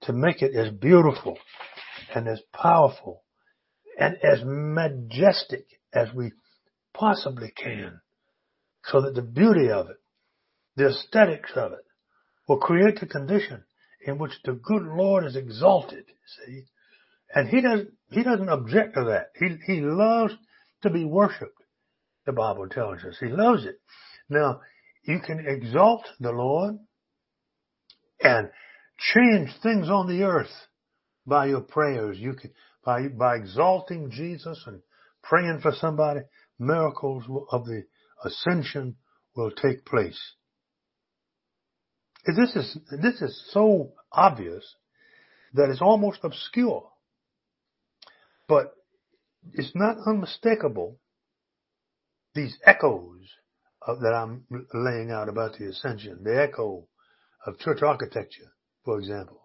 to 0.02 0.14
make 0.14 0.42
it 0.42 0.56
as 0.56 0.72
beautiful 0.72 1.38
and 2.14 2.28
as 2.28 2.42
powerful 2.54 3.24
and 3.98 4.16
as 4.24 4.42
majestic 4.46 5.66
as 5.94 6.08
we 6.14 6.32
possibly 6.94 7.52
can 7.56 8.02
so 8.86 9.02
that 9.02 9.16
the 9.16 9.22
beauty 9.22 9.70
of 9.70 9.90
it, 9.90 9.98
the 10.76 10.88
aesthetics 10.88 11.52
of 11.56 11.74
it 11.74 11.86
will 12.48 12.58
create 12.58 13.00
the 13.00 13.06
condition 13.06 13.64
in 14.06 14.18
which 14.18 14.32
the 14.44 14.54
good 14.54 14.84
Lord 14.84 15.26
is 15.26 15.36
exalted, 15.36 16.06
see? 16.46 16.64
And 17.34 17.48
he 17.48 17.62
doesn't, 17.62 17.92
he 18.10 18.24
doesn't 18.24 18.50
object 18.50 18.96
to 18.96 19.06
that. 19.06 19.28
He, 19.40 19.74
he 19.74 19.82
loves 19.82 20.34
to 20.82 20.90
be 20.90 21.06
worshiped. 21.06 21.58
The 22.26 22.34
Bible 22.34 22.68
tells 22.68 23.04
us 23.04 23.18
he 23.20 23.28
loves 23.28 23.66
it. 23.66 23.80
Now, 24.30 24.62
you 25.04 25.20
can 25.26 25.46
exalt 25.48 26.08
the 26.20 26.32
Lord 26.32 26.78
and 28.24 28.50
change 29.14 29.50
things 29.64 29.90
on 29.90 30.08
the 30.08 30.24
earth 30.24 30.52
by 31.26 31.48
your 31.48 31.62
prayers. 31.62 32.18
You 32.18 32.34
can, 32.34 32.52
by, 32.86 33.08
by 33.08 33.36
exalting 33.36 34.12
Jesus 34.12 34.62
and 34.66 34.82
praying 35.24 35.60
for 35.62 35.72
somebody, 35.72 36.22
miracles 36.60 37.24
of 37.52 37.66
the 37.66 37.84
ascension 38.24 38.96
will 39.36 39.52
take 39.52 39.86
place. 39.86 40.20
This 42.26 42.56
is, 42.56 42.78
this 43.02 43.22
is 43.22 43.50
so 43.52 43.94
obvious 44.12 44.76
that 45.54 45.70
it's 45.70 45.82
almost 45.82 46.20
obscure. 46.24 46.88
But 48.48 48.74
it's 49.54 49.72
not 49.76 49.98
unmistakable, 50.06 51.00
these 52.36 52.58
echoes 52.66 53.28
that 53.88 54.14
I'm 54.14 54.46
laying 54.74 55.10
out 55.10 55.30
about 55.30 55.58
the 55.58 55.70
ascension, 55.70 56.24
the 56.24 56.40
echo 56.40 56.88
of 57.46 57.60
church 57.60 57.82
architecture, 57.82 58.52
for 58.84 59.00
example. 59.00 59.42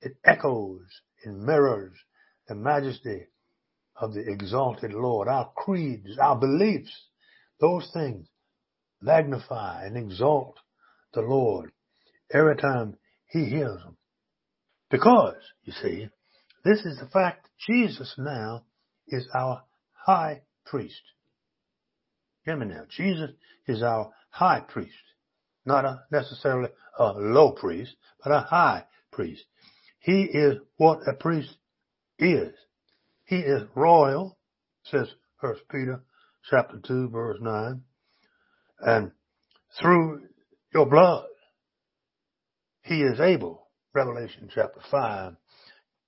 It 0.00 0.16
echoes 0.24 0.86
and 1.24 1.44
mirrors 1.44 1.94
the 2.48 2.54
majesty 2.54 3.26
of 3.96 4.14
the 4.14 4.24
exalted 4.28 4.92
Lord. 4.92 5.28
Our 5.28 5.50
creeds, 5.56 6.18
our 6.20 6.36
beliefs, 6.36 6.92
those 7.60 7.90
things 7.92 8.28
magnify 9.00 9.84
and 9.84 9.96
exalt 9.96 10.58
the 11.12 11.22
Lord 11.22 11.72
every 12.32 12.56
time 12.56 12.96
he 13.28 13.46
hears 13.46 13.78
them. 13.82 13.96
Because, 14.90 15.36
you 15.64 15.72
see, 15.72 16.08
this 16.64 16.80
is 16.80 16.98
the 16.98 17.06
fact 17.06 17.48
Jesus 17.66 18.14
now 18.18 18.64
is 19.08 19.28
our 19.34 19.62
high 19.92 20.42
priest. 20.66 21.02
Hear 22.44 22.56
me 22.56 22.66
now. 22.66 22.84
Jesus 22.90 23.30
is 23.66 23.82
our 23.82 24.12
high 24.30 24.60
priest. 24.60 24.92
Not 25.66 25.84
a 25.84 26.02
necessarily 26.10 26.70
a 26.98 27.12
low 27.12 27.52
priest, 27.52 27.96
but 28.22 28.32
a 28.32 28.40
high 28.40 28.84
priest. 29.10 29.44
He 30.00 30.22
is 30.24 30.58
what 30.76 30.98
a 31.08 31.14
priest 31.14 31.56
is. 32.18 32.52
He 33.24 33.36
is 33.36 33.62
royal, 33.74 34.38
says 34.84 35.08
First 35.40 35.62
Peter 35.70 36.02
chapter 36.50 36.78
2 36.86 37.08
verse 37.08 37.38
9. 37.40 37.82
And 38.80 39.12
through 39.80 40.22
your 40.74 40.86
blood, 40.86 41.24
he 42.82 43.02
is 43.02 43.18
able, 43.18 43.68
Revelation 43.94 44.50
chapter 44.54 44.80
5, 44.90 45.36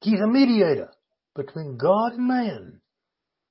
He's 0.03 0.21
a 0.21 0.27
mediator 0.27 0.91
between 1.35 1.79
God 1.79 2.13
and 2.13 2.29
man. 2.29 2.81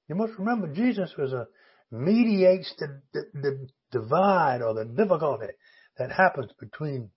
You 0.08 0.16
must 0.16 0.38
remember 0.38 0.74
Jesus 0.74 1.12
was 1.18 1.34
a 1.34 1.48
mediates 1.92 2.74
the, 2.78 3.02
the, 3.14 3.24
the 3.34 3.68
divide 3.92 4.62
or 4.62 4.74
the 4.74 4.86
difficulty 4.86 5.48
that 5.98 6.12
happens 6.12 6.52
between 6.60 7.10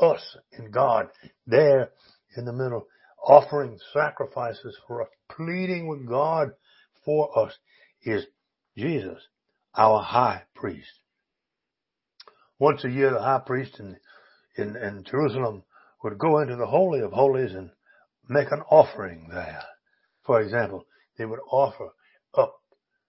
us 0.00 0.36
and 0.52 0.72
God 0.72 1.08
there 1.46 1.90
in 2.36 2.44
the 2.44 2.52
middle, 2.52 2.86
offering 3.24 3.78
sacrifices 3.92 4.76
for 4.86 5.02
us, 5.02 5.08
pleading 5.30 5.86
with 5.88 6.08
God 6.08 6.52
for 7.04 7.36
us 7.38 7.52
is 8.02 8.26
Jesus, 8.76 9.18
our 9.74 10.02
high 10.02 10.42
priest. 10.54 10.88
Once 12.58 12.84
a 12.84 12.90
year, 12.90 13.10
the 13.10 13.20
high 13.20 13.42
priest 13.44 13.78
in, 13.80 13.96
in, 14.56 14.76
in 14.76 15.04
Jerusalem 15.04 15.62
would 16.02 16.18
go 16.18 16.38
into 16.38 16.56
the 16.56 16.66
Holy 16.66 17.00
of 17.00 17.12
Holies 17.12 17.54
and 17.54 17.70
make 18.28 18.50
an 18.50 18.62
offering 18.70 19.28
there. 19.32 19.62
For 20.24 20.40
example, 20.40 20.86
they 21.18 21.24
would 21.24 21.40
offer 21.50 21.90
up 22.34 22.54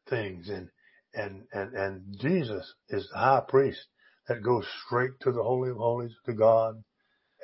things 0.10 0.50
and, 0.50 0.70
and, 1.14 1.44
and, 1.54 1.74
and 1.74 2.20
Jesus 2.20 2.74
is 2.90 3.08
the 3.12 3.18
high 3.18 3.44
priest 3.48 3.86
that 4.28 4.44
goes 4.44 4.66
straight 4.86 5.12
to 5.22 5.32
the 5.32 5.44
Holy 5.44 5.70
of 5.72 5.78
Holies 5.78 6.16
to 6.26 6.34
God 6.34 6.84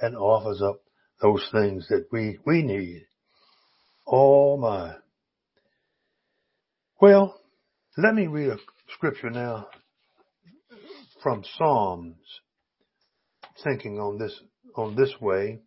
and 0.01 0.15
offers 0.15 0.61
up 0.61 0.81
those 1.21 1.47
things 1.51 1.87
that 1.89 2.07
we, 2.11 2.39
we 2.45 2.61
need. 2.61 3.05
Oh 4.07 4.57
my. 4.57 4.95
Well, 7.01 7.39
let 7.97 8.15
me 8.15 8.27
read 8.27 8.49
a 8.49 8.57
scripture 8.93 9.29
now 9.29 9.67
from 11.21 11.43
Psalms, 11.57 12.15
thinking 13.63 13.99
on 13.99 14.17
this, 14.17 14.39
on 14.75 14.95
this 14.95 15.13
way. 15.19 15.59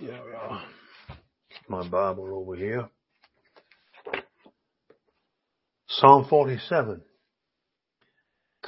Yeah, 0.00 0.18
uh, 0.50 0.60
my 1.72 1.88
Bible 1.88 2.28
over 2.34 2.54
here. 2.54 2.86
Psalm 5.88 6.26
47. 6.28 7.00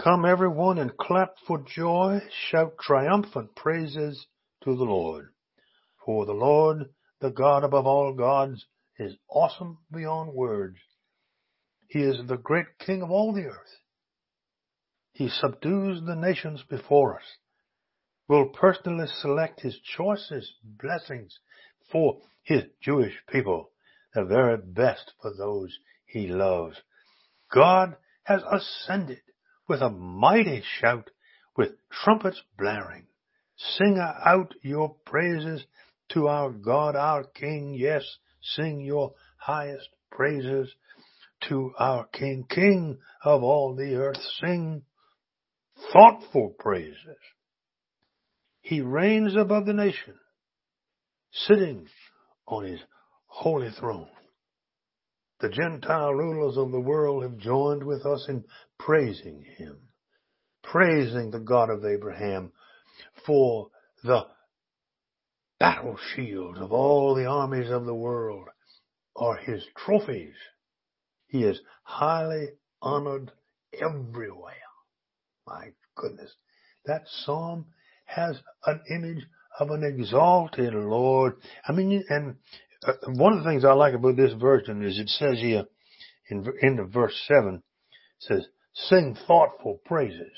Come 0.02 0.24
everyone 0.24 0.78
and 0.78 0.96
clap 0.96 1.34
for 1.46 1.62
joy, 1.76 2.20
shout 2.50 2.78
triumphant 2.80 3.54
praises 3.54 4.26
to 4.62 4.74
the 4.74 4.84
Lord. 4.84 5.26
For 6.06 6.24
the 6.24 6.32
Lord, 6.32 6.86
the 7.20 7.28
God 7.28 7.62
above 7.62 7.86
all 7.86 8.14
gods, 8.14 8.64
is 8.98 9.14
awesome 9.28 9.76
beyond 9.92 10.32
words. 10.32 10.78
He 11.88 11.98
is 11.98 12.16
the 12.26 12.38
great 12.38 12.78
King 12.78 13.02
of 13.02 13.10
all 13.10 13.34
the 13.34 13.44
earth. 13.44 13.80
He 15.12 15.28
subdues 15.28 16.00
the 16.06 16.16
nations 16.16 16.64
before 16.70 17.16
us, 17.16 17.26
will 18.28 18.48
personally 18.48 19.08
select 19.20 19.60
his 19.60 19.78
choicest 19.94 20.54
blessings 20.62 21.38
for 21.92 22.22
his 22.44 22.64
Jewish 22.80 23.14
people, 23.28 23.70
the 24.14 24.24
very 24.24 24.58
best 24.58 25.12
for 25.20 25.32
those 25.36 25.76
he 26.06 26.28
loves. 26.28 26.76
God 27.52 27.96
has 28.24 28.42
ascended 28.50 29.20
with 29.68 29.80
a 29.80 29.90
mighty 29.90 30.62
shout, 30.80 31.10
with 31.56 31.72
trumpets 31.90 32.40
blaring. 32.56 33.06
Sing 33.56 33.98
out 33.98 34.54
your 34.62 34.96
praises 35.06 35.64
to 36.10 36.28
our 36.28 36.50
God, 36.50 36.96
our 36.96 37.24
King. 37.24 37.74
Yes, 37.74 38.04
sing 38.42 38.80
your 38.80 39.14
highest 39.36 39.88
praises 40.10 40.72
to 41.48 41.72
our 41.78 42.06
King, 42.06 42.46
King 42.48 42.98
of 43.24 43.42
all 43.42 43.74
the 43.74 43.94
earth. 43.94 44.20
Sing 44.40 44.82
thoughtful 45.92 46.54
praises. 46.58 47.18
He 48.60 48.80
reigns 48.80 49.36
above 49.36 49.66
the 49.66 49.72
nation, 49.72 50.14
sitting 51.32 51.86
on 52.46 52.64
his 52.64 52.80
holy 53.26 53.70
throne. 53.78 54.08
The 55.40 55.48
Gentile 55.48 56.12
rulers 56.12 56.56
of 56.56 56.70
the 56.70 56.80
world 56.80 57.22
have 57.22 57.38
joined 57.38 57.84
with 57.84 58.06
us 58.06 58.26
in 58.28 58.44
praising 58.78 59.44
him, 59.56 59.76
praising 60.62 61.30
the 61.30 61.40
God 61.40 61.70
of 61.70 61.84
Abraham 61.84 62.52
for 63.26 63.68
the 64.02 64.26
battle 65.58 65.98
shields 66.14 66.58
of 66.60 66.72
all 66.72 67.14
the 67.14 67.26
armies 67.26 67.70
of 67.70 67.84
the 67.84 67.94
world 67.94 68.48
are 69.16 69.36
his 69.36 69.64
trophies. 69.76 70.34
He 71.26 71.44
is 71.44 71.60
highly 71.82 72.48
honored 72.80 73.32
everywhere. 73.72 74.54
My 75.46 75.72
goodness. 75.96 76.32
That 76.86 77.02
psalm 77.06 77.66
has 78.04 78.38
an 78.66 78.82
image 78.90 79.26
of 79.58 79.70
an 79.70 79.84
exalted 79.84 80.74
Lord. 80.74 81.34
I 81.66 81.72
mean, 81.72 82.04
and 82.08 82.36
uh, 82.86 82.92
one 83.12 83.32
of 83.32 83.44
the 83.44 83.50
things 83.50 83.64
I 83.64 83.72
like 83.72 83.94
about 83.94 84.16
this 84.16 84.32
version 84.34 84.82
is 84.82 84.98
it 84.98 85.08
says 85.08 85.38
here 85.38 85.64
in 86.28 86.46
in 86.62 86.76
the 86.76 86.84
verse 86.84 87.14
seven 87.26 87.62
says 88.20 88.46
sing 88.74 89.16
thoughtful 89.26 89.80
praises. 89.84 90.32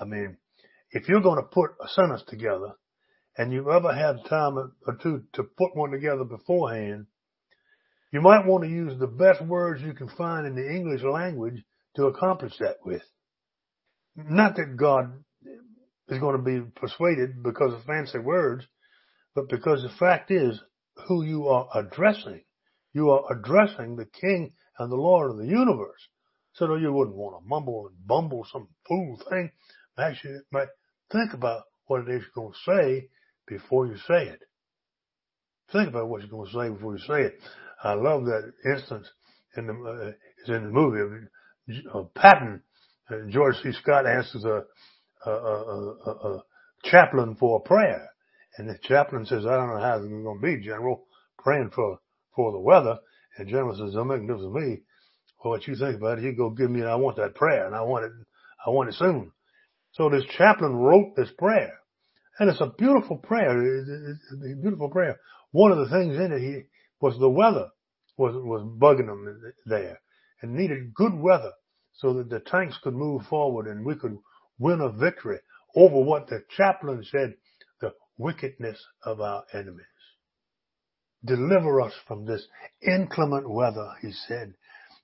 I 0.00 0.04
mean, 0.04 0.36
if 0.90 1.08
you're 1.08 1.20
going 1.20 1.42
to 1.42 1.48
put 1.48 1.70
a 1.82 1.88
sentence 1.88 2.22
together 2.28 2.72
and 3.36 3.52
you've 3.52 3.68
ever 3.68 3.92
had 3.92 4.24
time 4.28 4.56
or 4.56 4.98
two 5.02 5.24
to 5.34 5.42
put 5.42 5.76
one 5.76 5.90
together 5.90 6.24
beforehand, 6.24 7.06
you 8.12 8.20
might 8.20 8.46
want 8.46 8.62
to 8.62 8.70
use 8.70 8.98
the 8.98 9.08
best 9.08 9.42
words 9.42 9.82
you 9.82 9.92
can 9.92 10.08
find 10.08 10.46
in 10.46 10.54
the 10.54 10.70
English 10.70 11.02
language 11.02 11.64
to 11.96 12.06
accomplish 12.06 12.52
that 12.60 12.76
with. 12.84 13.02
Not 14.16 14.54
that 14.56 14.76
God 14.76 15.24
is 16.08 16.18
going 16.18 16.36
to 16.36 16.42
be 16.42 16.60
persuaded 16.76 17.42
because 17.42 17.72
of 17.72 17.84
fancy 17.84 18.18
words, 18.18 18.64
but 19.34 19.48
because 19.48 19.82
the 19.82 19.96
fact 19.98 20.30
is 20.30 20.60
who 21.08 21.24
you 21.24 21.48
are 21.48 21.68
addressing. 21.74 22.42
You 22.92 23.10
are 23.10 23.32
addressing 23.32 23.96
the 23.96 24.06
King 24.06 24.52
and 24.78 24.90
the 24.90 24.96
Lord 24.96 25.30
of 25.30 25.38
the 25.38 25.46
universe. 25.46 26.00
So 26.54 26.68
that 26.68 26.80
you 26.80 26.92
wouldn't 26.92 27.16
want 27.16 27.42
to 27.42 27.48
mumble 27.48 27.88
and 27.88 28.06
bumble 28.06 28.46
some 28.52 28.68
fool 28.86 29.20
thing. 29.28 29.50
Actually, 29.98 30.38
might 30.52 30.68
think 31.10 31.32
about 31.32 31.62
what 31.86 32.02
it 32.02 32.08
is 32.08 32.22
you're 32.22 32.44
going 32.44 32.52
to 32.52 32.72
say 32.72 33.08
before 33.48 33.86
you 33.86 33.96
say 34.06 34.28
it. 34.28 34.40
Think 35.72 35.88
about 35.88 36.08
what 36.08 36.20
you're 36.20 36.30
going 36.30 36.48
to 36.48 36.52
say 36.52 36.68
before 36.72 36.96
you 36.96 37.02
say 37.06 37.22
it. 37.22 37.40
I 37.82 37.94
love 37.94 38.24
that 38.26 38.52
instance 38.64 39.08
in 39.56 39.66
the, 39.66 39.72
uh, 39.72 40.12
it's 40.38 40.48
in 40.48 40.64
the 40.64 40.70
movie 40.70 41.00
of 41.92 42.06
uh, 42.06 42.08
Patton. 42.14 42.62
Uh, 43.10 43.16
George 43.30 43.56
C. 43.62 43.72
Scott 43.72 44.06
answers 44.06 44.44
a, 44.44 44.62
a, 45.30 45.30
a, 45.30 46.10
a, 46.10 46.42
chaplain 46.84 47.34
for 47.36 47.58
a 47.58 47.68
prayer. 47.68 48.10
And 48.56 48.68
the 48.68 48.78
chaplain 48.82 49.26
says, 49.26 49.46
I 49.46 49.56
don't 49.56 49.68
know 49.68 49.80
how 49.80 49.96
it's 49.96 50.06
going 50.06 50.40
to 50.40 50.46
be, 50.46 50.64
General, 50.64 51.04
praying 51.38 51.70
for, 51.74 51.98
for 52.36 52.52
the 52.52 52.60
weather. 52.60 52.98
And 53.36 53.48
General 53.48 53.76
says, 53.76 53.94
don't 53.94 54.08
make 54.08 54.18
a 54.18 54.26
difference 54.26 54.54
me. 54.54 54.82
Well, 55.42 55.52
what 55.52 55.66
you 55.66 55.76
think 55.76 55.96
about 55.96 56.18
it, 56.18 56.24
you 56.24 56.32
go 56.32 56.50
give 56.50 56.70
me, 56.70 56.82
I 56.82 56.94
want 56.94 57.16
that 57.16 57.34
prayer 57.34 57.66
and 57.66 57.74
I 57.74 57.82
want 57.82 58.04
it, 58.04 58.12
I 58.66 58.70
want 58.70 58.90
it 58.90 58.94
soon. 58.94 59.32
So 59.92 60.08
this 60.08 60.24
chaplain 60.36 60.74
wrote 60.74 61.16
this 61.16 61.30
prayer. 61.38 61.72
And 62.38 62.50
it's 62.50 62.60
a 62.60 62.72
beautiful 62.78 63.16
prayer. 63.18 63.62
It's 63.62 64.32
a 64.32 64.60
beautiful 64.60 64.88
prayer. 64.88 65.18
One 65.52 65.70
of 65.70 65.78
the 65.78 65.88
things 65.88 66.16
in 66.16 66.32
it 66.32 66.40
he, 66.40 66.62
was 67.00 67.18
the 67.18 67.28
weather 67.28 67.68
was, 68.16 68.34
was 68.34 68.62
bugging 68.78 69.06
them 69.06 69.52
there 69.66 70.00
and 70.42 70.54
needed 70.54 70.94
good 70.94 71.14
weather 71.14 71.52
so 71.92 72.14
that 72.14 72.30
the 72.30 72.40
tanks 72.40 72.78
could 72.82 72.94
move 72.94 73.22
forward 73.28 73.66
and 73.66 73.84
we 73.84 73.94
could 73.94 74.18
win 74.58 74.80
a 74.80 74.90
victory 74.90 75.38
over 75.74 76.00
what 76.00 76.28
the 76.28 76.44
chaplain 76.56 77.04
said 77.04 77.34
the 77.80 77.92
wickedness 78.16 78.82
of 79.02 79.20
our 79.20 79.44
enemies. 79.52 79.86
Deliver 81.24 81.80
us 81.80 81.94
from 82.06 82.26
this 82.26 82.46
inclement 82.82 83.48
weather, 83.48 83.92
he 84.00 84.12
said, 84.12 84.54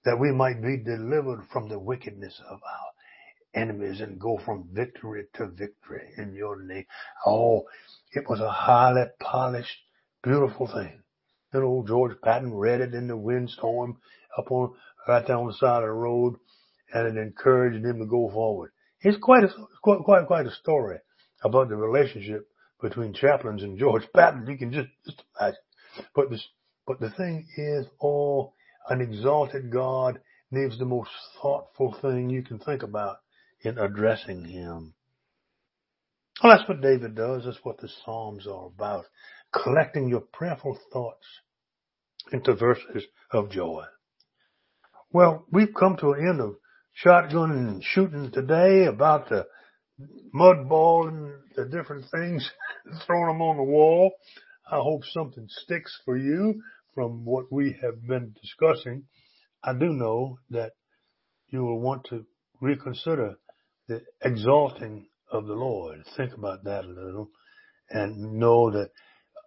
that 0.05 0.19
we 0.19 0.33
might 0.33 0.63
be 0.63 0.77
delivered 0.77 1.45
from 1.53 1.69
the 1.69 1.79
wickedness 1.79 2.41
of 2.49 2.61
our 2.63 2.91
enemies 3.55 4.01
and 4.01 4.21
go 4.21 4.39
from 4.45 4.69
victory 4.73 5.25
to 5.35 5.47
victory 5.49 6.13
in 6.17 6.35
your 6.35 6.63
name. 6.63 6.85
Oh, 7.27 7.65
it 8.13 8.29
was 8.29 8.41
a 8.41 8.51
highly 8.51 9.07
polished, 9.19 9.79
beautiful 10.23 10.67
thing. 10.67 11.03
And 11.53 11.65
old 11.65 11.89
George 11.89 12.17
Patton 12.23 12.55
read 12.55 12.81
it 12.81 12.95
in 12.95 13.09
the 13.09 13.17
windstorm 13.17 13.99
up 14.39 14.51
on, 14.51 14.75
right 15.09 15.27
down 15.27 15.47
the 15.47 15.55
side 15.55 15.83
of 15.83 15.89
the 15.89 15.93
road 15.93 16.37
and 16.93 17.09
it 17.09 17.21
encouraged 17.21 17.85
him 17.85 17.99
to 17.99 18.07
go 18.07 18.31
forward. 18.31 18.71
It's 19.03 19.19
quite 19.21 19.45
a, 19.45 19.49
quite, 19.83 20.01
quite, 20.05 20.27
quite 20.27 20.47
a 20.47 20.51
story 20.51 20.99
about 21.43 21.69
the 21.69 21.77
relationship 21.77 22.49
between 22.83 23.15
chaplains 23.15 23.63
and 23.63 23.79
George 23.79 24.05
Patton. 24.15 24.47
You 24.47 24.59
can 24.59 24.73
just, 24.73 24.89
just 25.05 25.23
imagine. 25.39 25.59
But 26.15 26.31
this, 26.31 26.47
but 26.87 27.01
the 27.01 27.11
thing 27.11 27.47
is, 27.57 27.87
oh, 28.03 28.53
an 28.89 29.01
exalted 29.01 29.71
God 29.71 30.21
needs 30.51 30.79
the 30.79 30.85
most 30.85 31.11
thoughtful 31.41 31.97
thing 32.01 32.31
you 32.31 32.43
can 32.43 32.59
think 32.59 32.83
about 32.83 33.19
in 33.63 33.79
addressing 33.79 34.45
him. 34.45 34.95
Well, 36.43 36.57
that's 36.57 36.69
what 36.69 36.81
David 36.81 37.15
does. 37.15 37.45
That's 37.45 37.59
what 37.63 37.79
the 37.79 37.89
Psalms 37.89 38.47
are 38.47 38.67
about. 38.67 39.05
Collecting 39.53 40.09
your 40.09 40.21
prayerful 40.21 40.79
thoughts 40.93 41.27
into 42.33 42.55
verses 42.55 43.05
of 43.31 43.51
joy. 43.51 43.85
Well, 45.13 45.45
we've 45.51 45.75
come 45.75 45.97
to 45.99 46.13
an 46.13 46.29
end 46.29 46.41
of 46.41 46.57
shotgun 47.03 47.51
and 47.51 47.83
shooting 47.83 48.31
today 48.31 48.85
about 48.85 49.29
the 49.29 49.47
mud 50.33 50.69
ball 50.69 51.09
and 51.09 51.33
the 51.57 51.65
different 51.65 52.05
things, 52.11 52.51
throwing 53.07 53.29
them 53.29 53.43
on 53.43 53.57
the 53.57 53.63
wall. 53.63 54.13
I 54.71 54.77
hope 54.77 55.03
something 55.05 55.47
sticks 55.49 55.99
for 56.05 56.17
you 56.17 56.63
from 56.95 57.25
what 57.25 57.51
we 57.51 57.77
have 57.83 58.07
been 58.07 58.35
discussing. 58.41 59.05
I 59.65 59.73
do 59.73 59.87
know 59.87 60.39
that 60.51 60.73
you 61.49 61.65
will 61.65 61.81
want 61.81 62.05
to 62.11 62.27
reconsider 62.61 63.37
the 63.89 64.03
exalting 64.23 65.07
of 65.33 65.47
the 65.47 65.55
Lord. 65.55 66.03
Think 66.17 66.35
about 66.35 66.65
that 66.65 66.85
a 66.85 66.89
little 66.89 67.31
and 67.89 68.35
know 68.35 68.71
that 68.71 68.91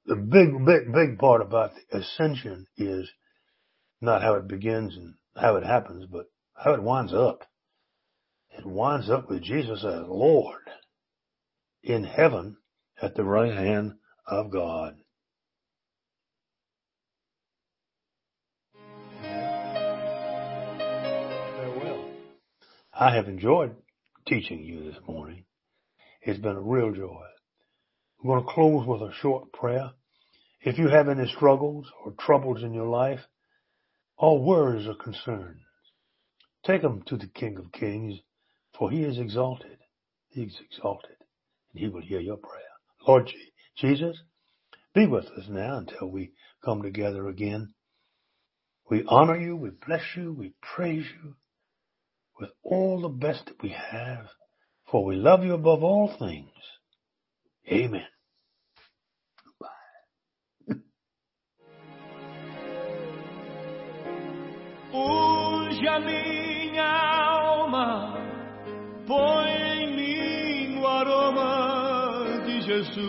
the 0.06 0.16
big, 0.16 0.66
big, 0.66 0.92
big 0.92 1.20
part 1.20 1.42
about 1.42 1.72
the 1.76 2.00
ascension 2.00 2.66
is 2.78 3.10
not 4.02 4.22
how 4.22 4.34
it 4.34 4.48
begins 4.48 4.96
and 4.98 5.13
how 5.38 5.56
it 5.56 5.63
happens, 5.63 6.06
but 6.12 6.26
how 6.56 6.74
it 6.74 6.84
winds 6.84 7.13
up. 7.13 7.44
It 8.58 8.66
winds 8.66 9.10
up 9.10 9.30
with 9.30 9.42
Jesus 9.42 9.84
as 9.84 10.08
Lord. 10.08 10.62
in 11.84 12.04
heaven 12.06 12.58
at 13.02 13.16
the 13.16 13.24
right 13.24 13.54
hand 13.54 13.94
of 14.26 14.52
God. 14.52 14.96
Farewell. 21.58 22.06
I 22.94 23.16
have 23.16 23.28
enjoyed 23.28 23.76
teaching 24.26 24.63
you 24.63 24.86
this 24.92 25.02
morning. 25.08 25.44
It's 26.22 26.39
been 26.39 26.56
a 26.56 26.62
real 26.62 26.94
joy. 26.94 27.26
I'm 28.22 28.30
going 28.30 28.42
to 28.46 28.50
close 28.50 28.88
with 28.88 29.02
a 29.02 29.13
short 29.22 29.52
prayer. 29.52 29.92
If 30.62 30.78
you 30.78 30.88
have 30.88 31.10
any 31.10 31.28
struggles 31.28 31.92
or 32.06 32.13
troubles 32.18 32.63
in 32.63 32.74
your 32.74 32.88
life, 32.88 33.20
or 34.18 34.42
worries 34.42 34.88
or 34.88 34.96
concerns, 34.96 35.60
take 36.65 36.82
them 36.82 37.04
to 37.08 37.17
the 37.17 37.28
King 37.28 37.58
of 37.58 37.71
Kings, 37.71 38.19
for 38.78 38.89
he 38.89 39.04
is 39.04 39.17
exalted. 39.17 39.78
He 40.30 40.43
is 40.43 40.56
exalted, 40.71 41.17
and 41.71 41.82
he 41.84 41.89
will 41.89 42.02
hear 42.02 42.19
your 42.19 42.38
prayer. 42.38 42.62
Lord 43.08 43.30
Jesus, 43.78 44.17
be 44.93 45.06
with 45.06 45.26
us 45.26 45.45
now 45.49 45.78
until 45.78 46.10
we 46.10 46.32
come 46.63 46.82
together 46.82 47.28
again. 47.28 47.73
We 48.89 49.04
honor 49.08 49.38
you, 49.38 49.56
we 49.56 49.71
bless 49.86 50.04
you, 50.15 50.34
we 50.34 50.54
praise 50.62 51.06
you 51.23 51.36
with 52.39 52.49
all 52.63 53.02
the 53.02 53.10
best 53.10 53.45
that 53.45 53.62
we 53.62 53.69
have, 53.69 54.28
for 54.91 55.06
we 55.06 55.15
love 55.15 55.43
you 55.43 55.54
above 55.54 55.84
all 55.84 56.15
things. 56.19 56.49
Amen. 57.71 58.08
Hoje 64.91 65.88
a 65.88 65.99
minha 65.99 66.53
Jesus. 72.84 73.04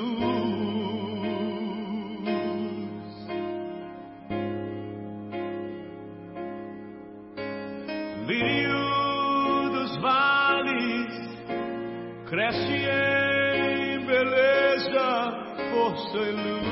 Lírio 8.26 9.70
dos 9.72 9.96
vales 10.00 11.12
cresce 12.28 12.72
em 12.72 14.06
beleza, 14.06 15.32
força 15.72 16.18
e 16.18 16.32
luz. 16.32 16.63